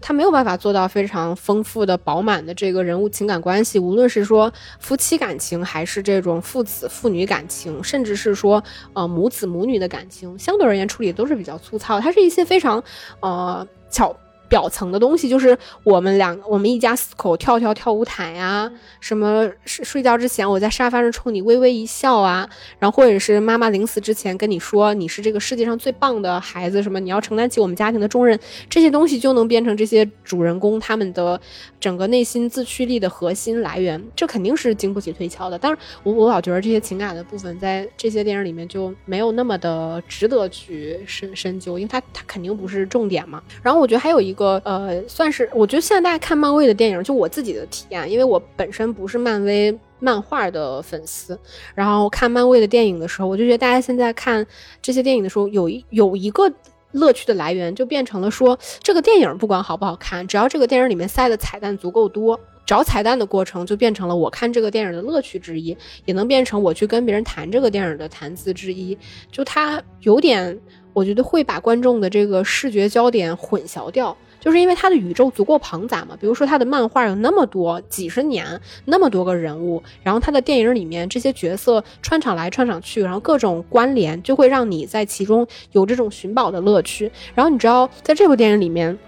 [0.01, 8.63] 他没有办法做到非常丰富的、饱满的这个人物情感关系，无论是说夫妻感情，还是这种父子父女感情，甚至是说
[8.93, 11.99] 呃母子母女的感情，相对而言处理都是比较粗糙。
[11.99, 12.83] 它是一些非常
[13.21, 14.15] 呃巧。
[14.49, 31.41] 表层的东西就是我们两我们一家四口跳跳跳舞毯呀，什么睡睡觉之前我在沙发上冲你微微一笑啊，然后或者是妈妈临死之前跟你说你是这个世界上最棒的孩子，什么你要承担起我们家庭的重任，这些东西就能变成这些主人公他们的
[31.81, 35.59] 整个内心自驱力的核心来源，这肯定是经不起推敲的。
[35.59, 43.43] 但是我我老觉得这些情感的部分在这些电影里面就没有那么的值得去深深究，因为它它肯定不是重点嘛。
[43.63, 44.34] 然后我觉得还有一。
[44.35, 51.39] 个呃，算是我觉得现在大家看漫威的电影，就我自己的体验，因为我本身不是漫威漫画的粉丝，
[51.75, 54.47] 然后看漫威的电影的时候，我就觉得大家现在看
[54.83, 56.53] 这些电影的时候，有一有一个
[56.93, 68.97] 乐趣的来源，就变成了说这个电影不管好不好看，只要这个电影里面塞的彩蛋足够多，找彩蛋的过程就变成了我看这个电影的乐趣之一，也能变成我去跟别人谈这个电影的谈资之一。
[69.33, 70.59] 就它有点，
[70.93, 76.15] 我觉得会把观众的这个视觉焦点混淆掉，就是因为他的宇宙足够庞杂嘛。
[76.21, 87.11] 比如说他的漫画有那么多几十年，那么多个人物，然后他的电影里面这些角色穿场来穿场去，然后各种关联，就会让你在其中有这种寻宝的乐趣。
[87.35, 88.99] 然后你知道，在这部电影里面，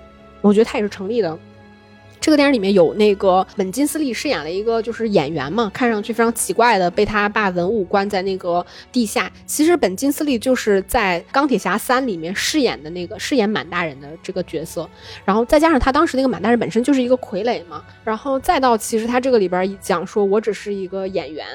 [0.41, 1.39] 我觉得它也是成立的。
[2.27, 9.31] 这个电影里面有那个本金斯利饰演了一个就是演员嘛，看上去非常奇怪的，被他爸文武关在那个地下。
[9.47, 14.91] 其实本金斯利就是在《钢铁侠三》里面饰演的那个饰演满大人的这个角色，
[15.25, 21.47] 然后再加上他当时那个满大人本身就是一个傀儡嘛，然后再到其实他这个里边讲说我只是一个演员，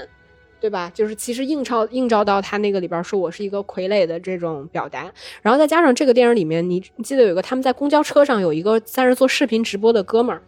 [0.61, 0.89] 对吧？
[0.95, 10.41] 就是其实映照映照到他那个里边说我是一个傀儡的这种表达，然后再加上这个电影里面，你记得有一个他们在公交车上有一个在那做视频直播的哥们儿。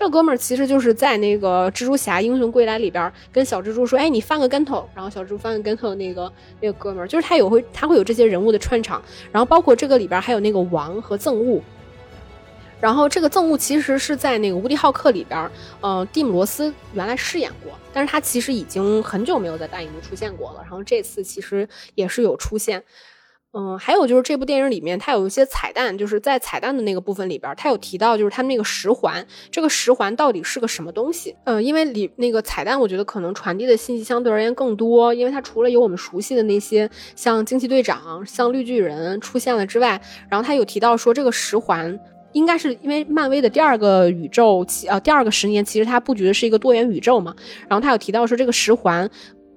[0.00, 11.60] 这哥们儿其实就是在那个蜘蛛侠英雄归来里边儿跟小蜘蛛说：“哎，你翻个跟头。”然后小蜘蛛翻个跟头，那个那个哥们儿就是他有会他会有这些人物的串场，然后包括这个里边还有那个王和憎恶。
[12.80, 15.50] 然后这个憎恶其实是在那个无敌浩克里边，
[15.82, 20.60] 嗯，蒂姆罗斯原来饰演过，但是他其实已经很久没有在大荧幕出现过了。
[20.62, 22.82] 然后这次其实也是有出现。
[23.52, 31.34] 嗯，还有就是这部电影里面，它有一些彩蛋，就是在彩蛋的那个部分里边，它有提到就是他们那个十环，这个十环到底是个什么东西？
[31.42, 41.98] 嗯，因为里那个彩蛋，我觉得可能传递的信息相对而言更多，因为它除了有我们熟悉的那些像惊奇队长、像绿巨人出现了之外，然后它有提到说这个十环
[42.30, 47.34] 应该是因为漫威的第二个宇宙，呃，第二个十年其实它布局的是一个多元宇宙嘛，
[47.68, 49.10] 然后它有提到说这个十环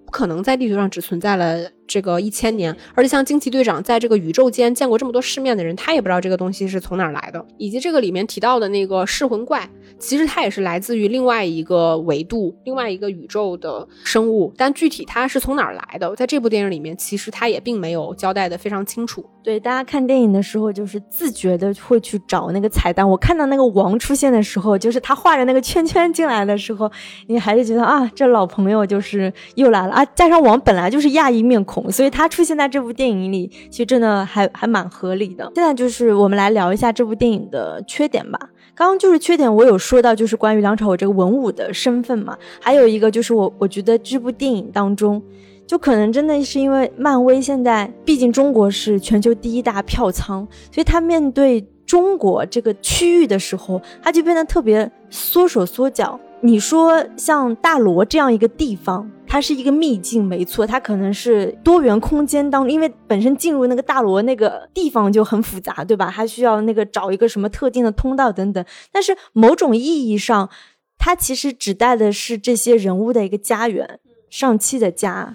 [0.03, 1.69] 不可能在地球上只存在了。
[1.87, 7.45] 这个一千年，而且像惊奇队长在这个宇宙间见过这么多世面的人，他也不知道这个东西是从哪儿来的。
[7.57, 9.69] 以及这个里面提到的那个噬魂怪，
[9.99, 19.25] 其实它也是来自于另外一个维度、另外一个宇宙的生物，但具体它是从哪儿来的，在这部电影里面，其实它也并没有交代的非常清楚。
[19.43, 23.07] 对，大家看电影的时候，就是自觉的会去找那个彩蛋。
[23.07, 26.89] 我看到那个王出现的时候，就是他画着那个圈圈进来的时候，
[27.27, 30.05] 你还是觉得啊，这老朋友就是又来了啊。
[30.05, 31.72] 加上王本来就是亚裔面孔。
[31.91, 35.51] 所以他出现在这部电影里，其实真的还还蛮合理的。
[35.55, 38.39] 现在就是我们来聊一下这部电影的缺点吧。
[38.75, 42.37] 刚刚就是缺点，我有说到就是关于梁朝伟这个文武的身份嘛。
[42.59, 45.21] 还有一个就是我我觉得这部电影当中，
[45.67, 56.19] 就可能真的是因为漫威现在毕竟中国是全球第一大票仓，所以他面对中国这个区域的时候，他就变得特别缩手缩脚。
[56.45, 66.07] 你说像大罗这样一个地方，它是一个秘境，没错，它可能是多元空间当中，因为本身进入那个大罗那个地方就很复杂，对吧？
[66.11, 68.63] 还需要那个找一个什么特定的通道等等。
[68.91, 70.49] 但是某种意义上，
[70.97, 75.33] 它其实指代的是这些人物的一个家园，上期的家，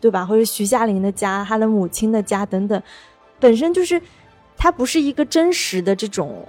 [0.00, 0.24] 对吧？
[0.24, 2.82] 或者徐佳玲的家，他的母亲的家等等，
[3.38, 4.00] 本身就是
[4.56, 6.48] 它不是一个真实的这种。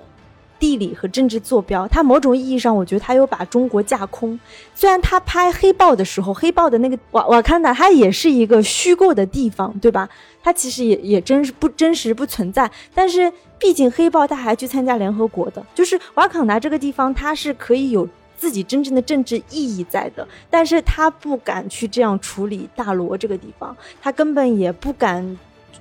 [0.59, 4.39] 地理和政治坐标，它某种意义上，我觉得他有把中国架空。
[4.73, 10.07] 虽然他拍黑豹的时候，黑豹的那个瓦瓦坎达，它也是一个虚构的地方，对吧？
[10.43, 12.69] 它其实也也真是不真实不存在。
[12.93, 20.27] 但是毕竟黑豹他还去参加联合国的，就是瓦坎达这个地方，它是可以有自己真正的政治意义在的。
[20.49, 25.37] 但是他不敢去这样处理大罗这个地方，他根本也不敢。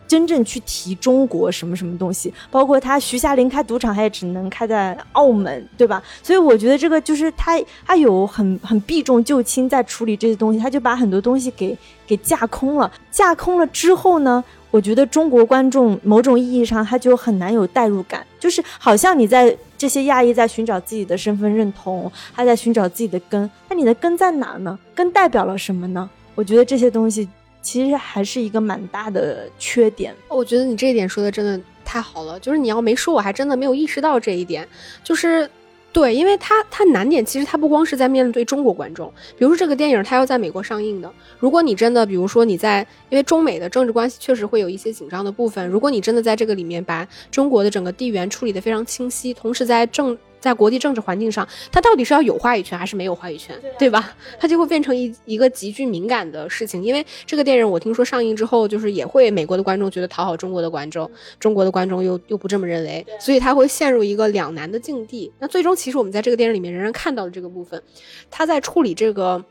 [0.06, 6.02] 真正去提中国什么什么东西，包括他徐霞林开赌场，他也只能开在澳门，对吧？
[6.22, 12.90] 所以我觉得这个就是他他有很很避重就轻在处理这些东西，他就把很多东西给给架空了。
[13.10, 24.78] 架空了之后呢，我觉得中国观众某种意义上他就很难有代入感，就是好像你在这些亚裔在寻找自己的身份认同，他在寻找自己的根，那你的根在哪呢？
[24.94, 26.08] 根代表了什么呢？
[26.34, 27.28] 我觉得这些东西。
[27.66, 30.14] 其实还是一个蛮大的缺点。
[30.28, 34.64] 我觉得你这一点说的真的太好了，就是你要没说，我还真的没有意识到这一点。
[35.02, 35.50] 就是，
[35.92, 50.16] 对，因为它它难点其实它不光是在面对中国观众，比如说这个电影它要在美国上映的，如果你真的，比如说你在，因为中美的政治关系确实会有一些紧张的部分，如果你真的在这个里面把中国的整个地缘处理的非常清晰，同时在政。
[50.40, 54.14] 在国际政治环境上，他到底是要有话语权还是没有话语权，对吧？
[54.38, 56.82] 他就会变成一一个极具敏感的事情。
[56.82, 65.32] 因为这个电影，我听说上映之后，就是也会美国的观众觉得讨好中国的观众，中国的观众又又不这么认为，所以他会陷入一个两难的境地。
[65.38, 67.82] 那最终，其实我们在这个电影里面仍然看到了这个部分，
[68.30, 69.44] 他在处理这个。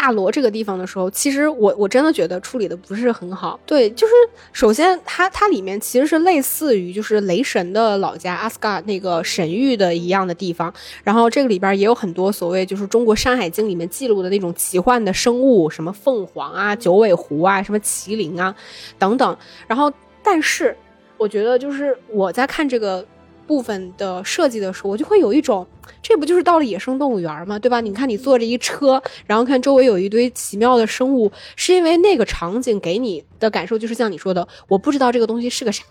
[0.00, 3.60] 大罗这个地方的时候，其实我我真的觉得处理的不是很好。
[3.66, 4.12] 对，就是
[4.50, 10.72] 首先它它里面其实是类似于就是雷神的老家阿斯加那个神域的一样的地方，
[11.04, 18.54] 然后这个里边也有很多所谓就是中国《山海经》里面记录的那种奇幻的生物，什么凤凰啊、九尾狐啊、什么麒麟啊
[18.98, 19.36] 等等。
[19.68, 19.92] 然后，
[20.22, 20.74] 但是
[21.18, 23.04] 我觉得就是我在看这个。
[23.50, 25.66] 部分的设计的时候，我就会有一种，
[26.00, 27.58] 这不就是到了野生动物园吗？
[27.58, 27.80] 对吧？
[27.80, 35.82] 你看你坐着一车，然后看周围有一堆奇妙的生物，是因为那个场景给你的感受就是像你说的，我不知道这个东西是个啥，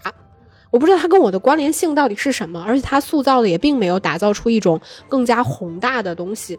[0.72, 4.80] 我不知道它跟我的关联性到底是什么，而且它塑造的也并没有打造出一种
[5.10, 6.58] 更加宏大的东西，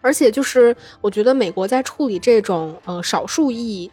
[0.00, 3.90] 而且就是我觉得美国在处理这种呃少数意义。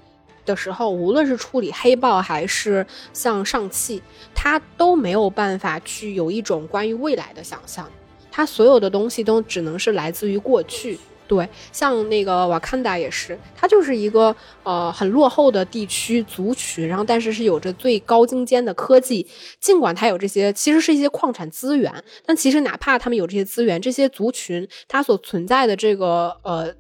[0.50, 2.84] 的时候，无论是处理黑豹还是
[3.14, 4.02] 像上汽，
[4.34, 7.88] 它都没有办法去有一种关于未来的想象，
[8.32, 10.98] 它所有的东西都只能是来自于过去。
[11.28, 19.28] 对，像那个瓦坎达也是，它就是一个呃很落后的地区族群，然后但是是有着最高精尖的科技，
[19.60, 26.74] 尽管它有这些，其实是一些矿产资源，但其实哪怕他们有这些资源，这些族群它所存在的这个呃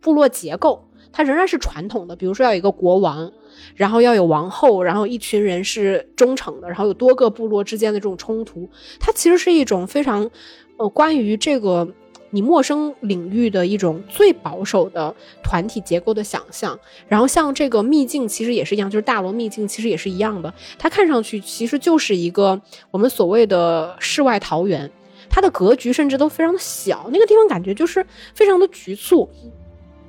[0.00, 0.85] 部落结构。
[1.16, 3.32] 它仍然是传统的，比如说要有一个国王，
[3.74, 8.68] 然后要有王后，然后一群人是忠诚的，然后有多个部落之间的这种冲突，
[9.00, 10.30] 它其实是一种非常，
[10.76, 11.88] 呃，关于这个
[12.28, 16.78] 你陌生领域的一种最保守的团体结构的想象。
[17.08, 22.60] 然后像这个秘境其实也是一样，就是大罗秘境其实也是一样的，它看上去其实就是一个
[22.90, 24.92] 我们所谓的世外桃源，
[25.30, 28.04] 它的格局甚至都非常的小，那个地方感觉就是
[28.34, 29.30] 非常的局促。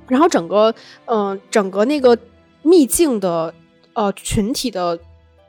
[0.08, 0.74] 然后整个，
[1.06, 2.16] 嗯，整个那个
[2.62, 3.52] 秘境的，
[3.92, 4.98] 呃，群体的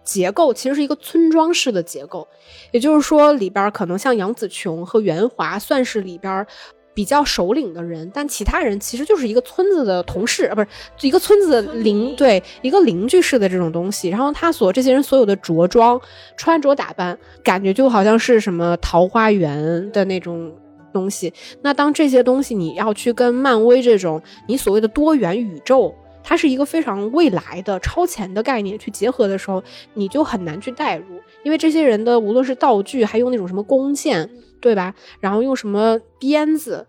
[0.03, 2.27] 结构其实是一个村庄式的结构，
[2.71, 6.45] 也就是说，里边可能像杨紫琼和袁华算是里边
[6.93, 10.67] 比较首领的人，但其他人其实就是一个村子的同事，不是
[11.07, 14.09] 一个村子的邻，对，一个邻居式的这种东西。
[14.09, 15.99] 然后他所这些人所有的着装、
[16.35, 20.51] 穿着打扮，感觉就好像是什么桃花源的那种。
[20.93, 29.63] 东西，那当这些东西你要去跟漫威这种你所谓的多元宇宙，它是一个非常未来的超前的概念去结合的时候，
[29.93, 31.05] 你就很难去代入，
[31.43, 34.29] 因为这些人的无论是道具，还用那种什么弓箭，
[34.59, 34.93] 对吧？
[35.19, 36.87] 然后用什么鞭子、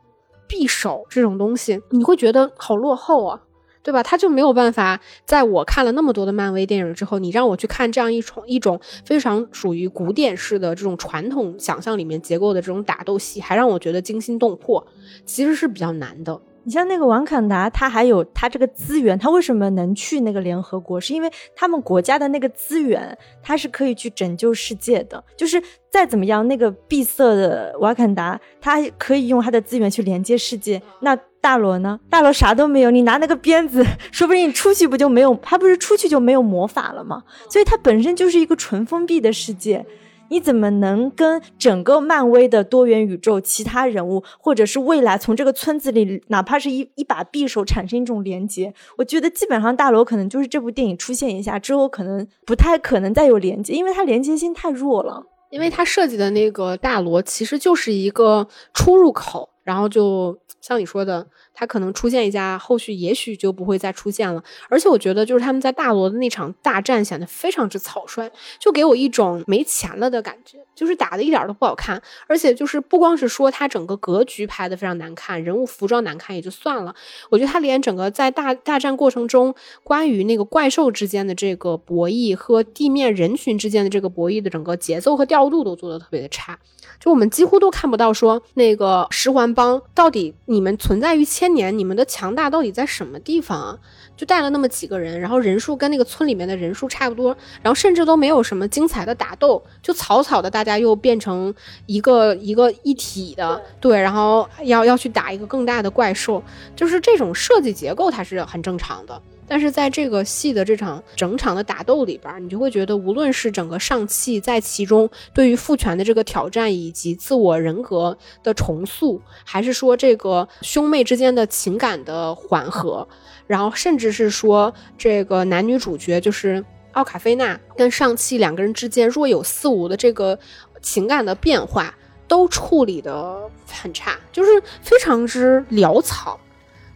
[0.49, 3.41] 匕首这种东西，你会觉得好落后啊。
[3.83, 4.03] 对吧？
[4.03, 14.87] 他就没有办法，在我看了那么多的漫威电影之后，你让我去看这样一种一种非常属于古典式的这种传统想象里面结构的这种打斗戏，还让我觉得惊心动魄，
[15.25, 16.41] 其实是比较难的。
[16.63, 21.01] 你像那个王坎达，他还有他这个资源，他为什么能去那个联合国？
[21.01, 25.25] 是因为他们国家的那个资源，他是可以去拯救世界的。
[25.39, 30.83] 就是再怎么样，那个闭塞的瓦坎达，他可以用他的资源去连接世界。
[31.01, 31.99] 那大罗呢？
[32.11, 35.35] 大罗啥都没有，你拿那个鞭子， 说不定你出去不就没有？
[35.43, 37.23] 他不是出去就没有魔法了吗？
[37.49, 39.87] 所以它本身就是一个纯封闭的世界。
[40.33, 48.73] 你怎么能跟整个漫威的多元宇宙其他人物，或者是未来从这个村子里，哪怕是一一把匕首产生一种连接？
[48.97, 55.25] 我觉得基本上大罗可能就是这部电影出现一下之后，可能不太可能再有连接，因为它连接性太弱了。
[55.51, 61.29] 因为它设计的那个大罗其实就是一个出入口，然后就像你说的。
[61.61, 64.43] 他可能出现一下，后续也许就不会再出现了。
[64.71, 72.01] 而且我觉得，就是他们在大罗的那场大战显得非常之草率，就给我一种没钱了的感觉，就是打的一点都不好看。
[72.27, 76.95] 而且就是不光是说他整个格局拍的非常难看，人物服装难看也就算了，
[77.29, 79.55] 我觉得他连整个在大大战过程中
[79.85, 86.59] 关于那个怪兽之间的这个博弈和地面人群之间的这个博弈的整个节奏和调度都做的特别的差。
[86.99, 93.79] 就我们几乎都看不到说那个十环帮到底你们存在于千年，你们的强大到底在什么地方啊？
[94.17, 101.55] 就带了那么几个人，然后人数跟那个村里面的人数差不多，然后甚至都没有什么精彩的打斗，就草草的大家又变成
[101.87, 106.43] 一个一个一体的，对，然后要要去打一个更大的怪兽，
[106.77, 109.23] 就是这种设计结构它是很正常的。
[109.51, 123.09] 但是在这个戏的这场整场的打斗里边，你就会觉得，无论是整个上汽在其中对于父权的这个挑战，以及自我人格的重塑，还是说这个兄妹之间的情感的缓和，
[123.49, 130.39] 然后甚至是说这个男女主角就是奥卡菲娜跟上汽两个人之间若有似无的这个
[130.81, 131.93] 情感的变化，
[132.29, 136.39] 都处理的很差，就是非常之潦草。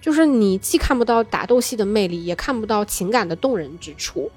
[0.04, 4.30] 就是你既看不到打斗戏的魅力，也看不到情感的动人之处，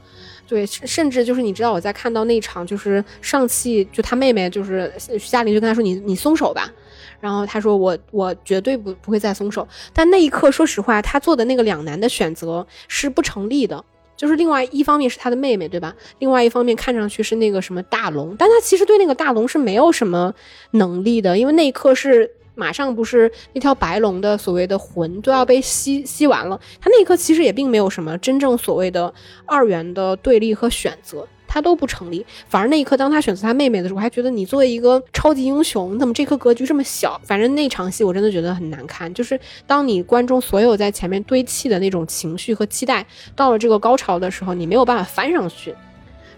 [0.47, 6.71] 对，甚至就是你知道我在看到那场就是上汽就他妹妹就是徐佳玲就跟他说你你松手吧，
[7.19, 9.67] 然后他说我我绝对不不会再松手。
[9.91, 13.83] 但那一刻，说实话，他做的那个两难的选择是不成立的。
[14.15, 15.93] 就是另外一方面是他的妹妹，对吧？
[16.17, 20.33] 另外一方面看上去是那个什么大龙，但他其实对那个大龙是没有什么
[20.71, 29.13] 能力的，因为那一刻是马上不是那条白龙的所谓的魂都要被吸吸完了，他那一刻其实也并没有什么真正所谓的
[29.45, 31.25] 二元的对立和选择。
[31.49, 37.19] 他都不成立，反而那一刻，当他选择他妹妹的时候，我还觉得你作为一个超级英雄，你怎么这颗格局这么小？
[37.23, 39.11] 反正那场戏我真的觉得很难看。
[39.13, 43.03] 就是当你观众所有在前面堆砌的那种情绪和期待，
[43.33, 45.73] 到了这个高潮的时候，你没有办法翻上去，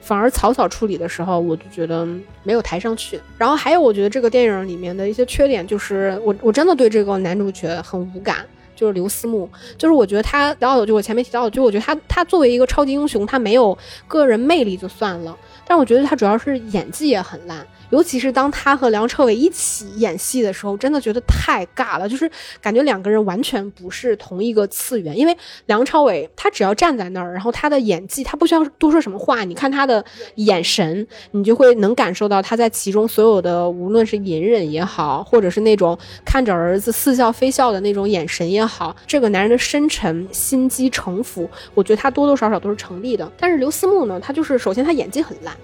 [0.02, 2.08] 反而草草处理的时候，我就觉得
[2.44, 3.20] 没有抬上去。
[3.38, 8.46] 然后还有，我觉得这个电影里面的一些缺点，就是我我真的对这个男主角很无感。
[8.76, 13.78] 就是刘思慕，就是我觉得他，然后就我前面提到的，就我觉得他他作为一个超级英雄，他没有
[14.08, 15.38] 个人魅力就算了，
[15.68, 17.68] 但我觉得他主要是演技也很烂。
[17.90, 22.30] 尤其是当他和梁朝伟一起演戏的时候，真的觉得太尬了，就是
[22.62, 25.18] 感觉两个人完全不是同一个次元。
[25.18, 25.36] 因为
[25.66, 30.04] 梁朝伟他只要站在那儿，然后他的演技他不需要多说什么话，你看他的
[30.36, 43.32] 眼神，你就会能感受到他在其中所有的，无论是隐忍也好，或者是那种看着儿子似笑非笑的那种眼神也好，这个男人的深沉、心机、城府，我觉得他多多少少都是成立的。
[43.40, 45.56] 但是刘思慕呢，他就是首先他演技很烂。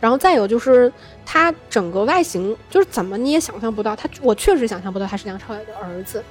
[0.00, 0.90] 然后再有就是，
[1.24, 6.24] 他整个外形就是怎么你也想象不到，他我确实想象不到他是梁朝伟的儿子，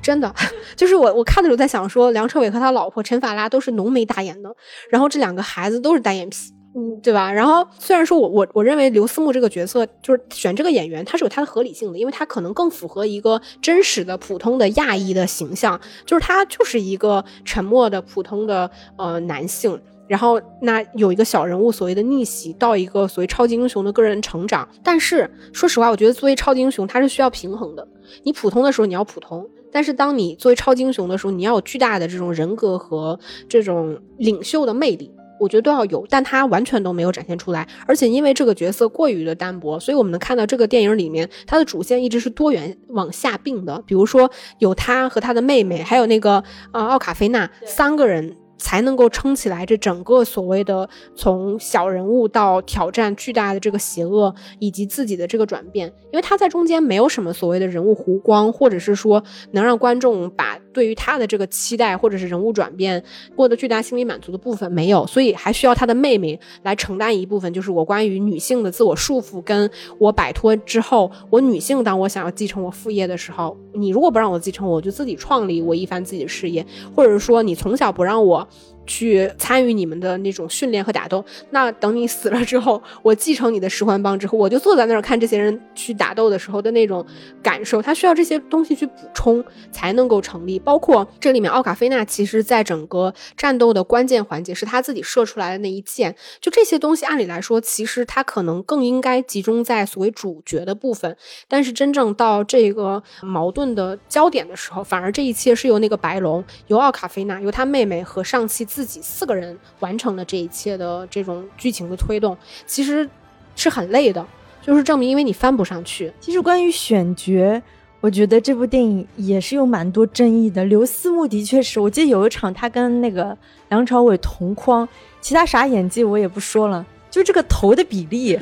[0.00, 0.34] 真的，
[0.74, 4.54] 就是我我看的时候在想说，梁朝伟和他老婆陈法拉都是浓眉大眼的，
[4.88, 6.38] 然后这两个孩子都是单眼皮，
[6.74, 7.30] 嗯，对吧？
[7.30, 19.78] 然后虽然说我我我认为刘思慕这个角色就是选这个演员，他是有他的合理性的，因为他可能更符合一个真实的普通的亚裔的形象，就是他就是一个沉默的普通的呃男性。
[20.08, 27.86] 然后那有一个小人物所谓的逆袭到一个所谓超级英雄的个人成长，但是说实话，我觉得作为超级英雄，他是需要平衡的。
[28.24, 36.04] 你普通的时候你要普通，但是当你作为超级英雄的时候，你要有巨大的这种人格和这种领袖的魅力，我觉得都要有。
[36.10, 43.82] 但他完全都没有展现出来，而且因为这个角色过于的单薄，所以我们能看到这个电影里面他的主线一直是多元往下并的。
[43.86, 48.36] 比如说有他和他的妹妹，还有那个呃奥卡菲娜三个人。
[48.62, 63.02] 才能够撑起来这整个所谓的从小人物到挑战巨大的这个邪恶，以及自己的这个转变，因为他在中间没有什么所谓的人物弧光，或者是说能让观众把对于他的这个期待或者是人物转变
[63.36, 76.64] 过得巨大心理满足的部分没有，所以还需要他的妹妹来承担一部分，就是我关于女性的自我束缚，跟我摆脱之后，我女性当我想要继承我副业的时候，你如果不让我继承，我就自己创立我一番自己的事业，
[76.94, 78.46] 或者说你从小不让我。
[78.86, 87.04] 去参与你们的那种训练和打斗，那等你死了之后， 我继承你的十环帮之后，我就坐在那儿看这些人去打斗的时候的那种
[87.42, 87.80] 感受。
[87.80, 90.58] 他需要这些东西去补充才能够成立。
[90.58, 96.16] 包括这里面奥卡菲娜，其实在整个战斗的关键环节是他自己射出来的那一箭。
[96.40, 101.16] 就这些东西，按理来说，其实他可能更应该集中在所谓主角的部分。
[101.46, 108.66] 但是真正到这个矛盾的焦点的时候，反而这一切是由那个白龙，由奥卡菲娜，由他妹妹和上期。
[108.74, 113.06] 自己四个人完成了这一切的这种剧情的推动，其实
[113.54, 114.26] 是很累的，
[114.62, 116.10] 就是证明因为你翻不上去。
[116.20, 117.60] 其实关于选角，
[118.00, 120.64] 我觉得这部电影也是有蛮多争议的。
[120.64, 123.36] 刘思慕的确是我记得有一场他跟那个
[123.68, 124.88] 梁朝伟同框，
[125.20, 128.38] 其他啥演技我也不说了，就这个头的比例。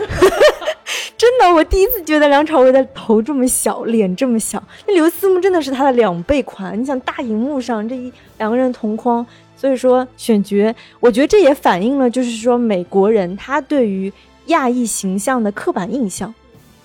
[1.20, 4.62] 真的，我第一次觉得梁朝伟的头这么小，脸这么小。
[4.86, 6.80] 那刘思慕真的是他的两倍宽。
[6.80, 14.10] 你想大荧幕上这一两个人同框，所以说选角，我觉得这也反映了就是说美国人他对于
[14.46, 16.34] 亚裔形象的刻板印象。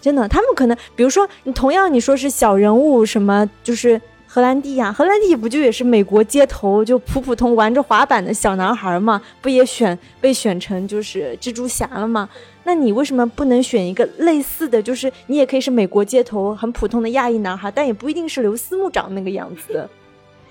[0.02, 12.28] 真的，他们可能比如说你同样你说是小人物什么，就是荷兰弟呀，荷兰弟不就也是美国街头就普普通玩着滑板的小男孩嘛，不也选被选成就是蜘蛛侠了吗？
[12.66, 14.82] 那你为什么不能选一个类似的？
[14.82, 19.88] 就是你也可以是美国街头很普通的亚裔男孩，但也不一定是刘思慕长那个样子，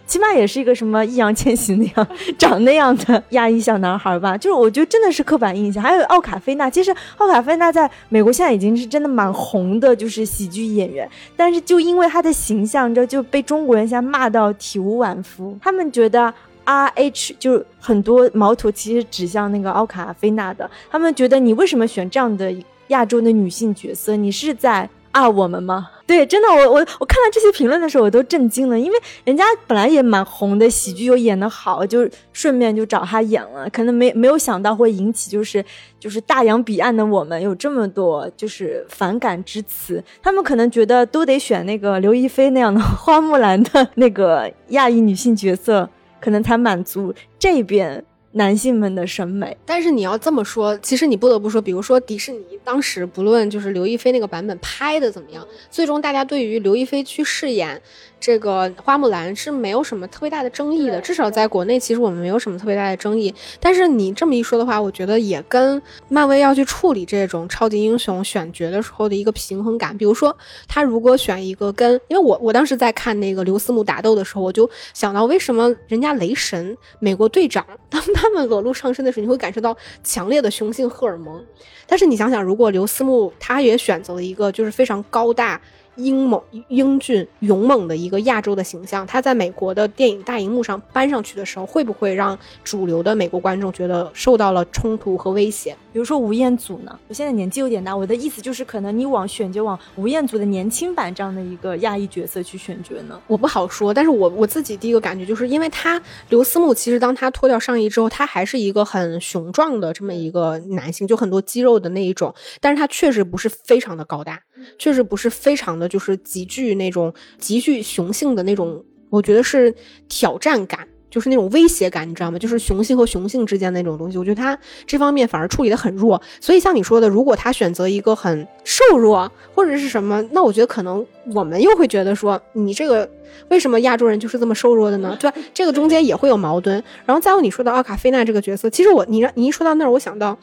[0.06, 2.08] 起码也是一个什么易烊千玺那样
[2.38, 4.38] 长那样的亚裔小男孩吧？
[4.38, 5.82] 就是我觉得真的是刻板印象。
[5.82, 15.58] 还有奥卡菲娜，其实奥卡菲娜在美国现在已经是真的蛮红的，就是喜剧演员，但是就因为她的形象，这就被中国人现在骂到体无完肤。
[15.60, 16.32] 他们觉得。
[16.64, 22.54] R H 就很多矛头其实指向那个奥卡菲娜的，他们觉得你为什么选这样的
[22.88, 24.16] 亚洲的女性角色？
[24.16, 25.90] 你是在啊，我们吗？
[26.06, 35.64] 对，真的，我我我看到这些评论的时候，我都震惊了，因为人家本来也蛮红的，喜剧又演得好，就顺便就找他演了，可能没没有想到会引起就是
[35.98, 45.88] 就是大洋彼岸的我们有这么多就是反感之词，他们可能觉得都得选那个刘亦菲那样的花木兰的那个亚裔女性角色，
[46.24, 48.02] 可能才满足这边。
[48.36, 57.80] 男性们的审美，但是你要这么说，其实你不得不说，比如说迪士尼当时不论就是刘亦菲那个版本拍的怎么样，最终大家对于刘亦菲去饰演。
[58.20, 63.34] 这个花木兰是没有什么特别大的争议的，至少在国内，其实我们没有什么特别大的争议。
[63.60, 69.94] 但是你这么一说的话，我觉得也跟漫威要去处理这种超级英雄选角的时候的一个平衡感。
[69.98, 70.34] 比如说，
[70.66, 81.44] 他如果选一个跟，因为我我当时在看那个刘思慕打斗的时候，我就想到为什么人家雷神、美国队长当他们裸露上身的时候，你会感受到强烈的雄性荷尔蒙。
[81.86, 85.60] 但是你想想，如果刘思慕他也选择了一个就是非常高大。
[85.97, 95.76] 英猛、英俊、勇猛的一个亚洲的形象，他在美国的电影大荧幕上搬上去的时候，会不会让主流的美国观众觉得受到了冲突和威胁？
[95.92, 96.99] 比如说吴彦祖呢？
[97.09, 103.20] 我现在年纪有点大，我的意思就是，可能你往选角往吴彦祖的年轻版这样的一个亚裔角色去选角呢？
[103.26, 114.40] 我不好说，但是我我自己第一个感觉就是，因为他刘思慕其实当他脱掉上衣之后，他还是一个很雄壮的这么一个男性，就很多肌肉的那一种，但是他确实不是非常的高大。
[114.78, 119.74] 确实不是非常的就是极具那种极具雄性的那种，我觉得是
[120.09, 122.38] 挑战感，就是那种威胁感，你知道吗？
[122.38, 126.20] 就是雄性和雄性之间那种东西，我觉得他这方面反而处理的很弱。
[126.40, 133.09] 所以像你说的，如果他选择一个很瘦弱或者是什么，那我觉得可能我们又会觉得说，你这个
[133.48, 135.16] 为什么亚洲人就是这么瘦弱的呢？
[135.20, 135.36] 对吧？
[135.52, 136.82] 这个中间也会有矛盾。
[137.05, 140.36] 然后再有你说的奥卡菲娜这个角色，其实我你让你一说到那儿，我想到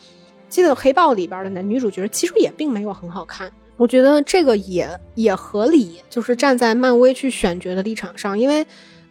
[0.49, 3.51] 记得黑豹里边的男女主角其实也并没有很好看。
[3.82, 8.63] 我觉得这个也也合理，就是站在漫威去选角的立场上，因为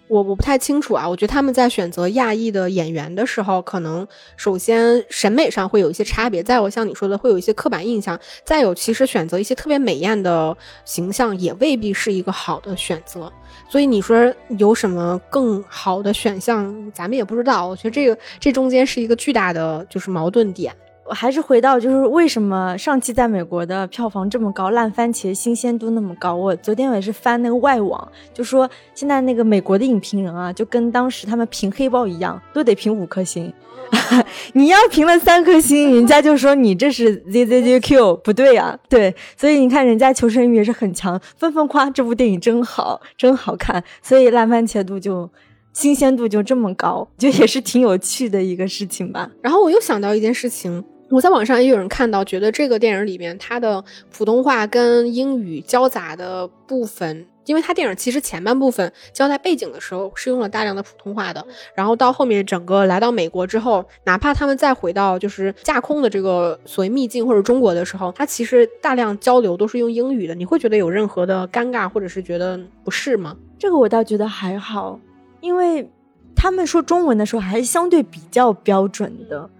[0.06, 1.08] 我我不太清楚啊。
[1.08, 4.06] 我觉得他们在选择亚裔的演员的时候，可能
[4.36, 13.32] 首先审美上会有一些差别，再有像你说的会有一些刻板印象，再有其实选择一些特别美艳的形象也未必是一个好的选择。
[13.68, 17.66] 所以你说有什么更好的选项，咱们也不知道。
[17.66, 20.72] 我觉得这个这中间是一个巨大的就是矛盾点。
[21.10, 26.36] 我还是回到，就是为什么上期在美国的票房这么高，烂番茄新鲜度那么高？
[26.36, 33.52] 我昨天我也是翻那个外网，就说现在那个美国的影评人啊，就跟当时他们评黑豹一样，都得评五颗星。
[34.54, 38.78] 你要评了三颗星，人家就说你这是 Z Z Z Q 不对啊。
[38.88, 43.82] 对，所以你看人家求生欲也是很强，纷纷夸这部电影真好，真好看。
[44.00, 45.28] 所以烂番茄度就
[45.72, 49.28] 新鲜度就这么高，就也是挺有趣的一个事情吧。
[49.42, 50.84] 然后我又想到一件事情。
[51.10, 53.84] 我在网上也有人看到，觉得这个电影里面它的
[54.16, 61.44] 普通话跟英语交杂的部分，因为它电影其实前半部分交代背景的时候是用了大量的普通话的，
[61.74, 73.36] 然后到后面整个来到美国之后，哪怕他们再回到就是架空的这个所谓秘境或者中国的时候，它其实大量交流都是用英语的，你会觉得有任何的尴尬或者是觉得不适吗？
[73.58, 75.00] 这个我倒觉得还好，
[75.40, 75.90] 因为
[76.36, 79.50] 他们说中文的时候还是相对比较标准的。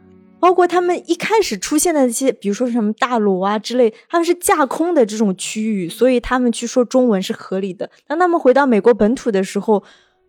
[0.41, 7.88] 包括他们一开始出现的那些，比如说什么大罗啊之类，他们是架空的这种区域，所以他们去说中文是合理的。
[8.07, 9.82] 当他们回到美国本土的时候，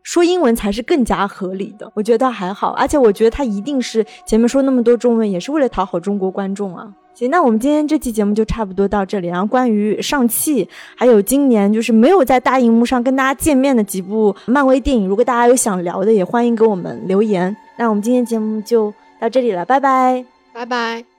[0.04, 1.92] 说英文才是更加合理的。
[1.96, 6.92] 我觉得还好，而且我觉得他一定是前面说那么多中文，也是为了讨好中国观众啊。
[7.14, 9.28] 行，那我们今天这期节目就差不多到这里。
[9.28, 17.56] 然后关于上汽，还有今年就是没有在大荧幕上跟大家见面的几部漫威电影，如果大家有想聊的，也欢迎给我们留言。
[17.78, 18.94] 那我们今天节目就。
[19.22, 21.11] 到这里了，拜拜，拜拜。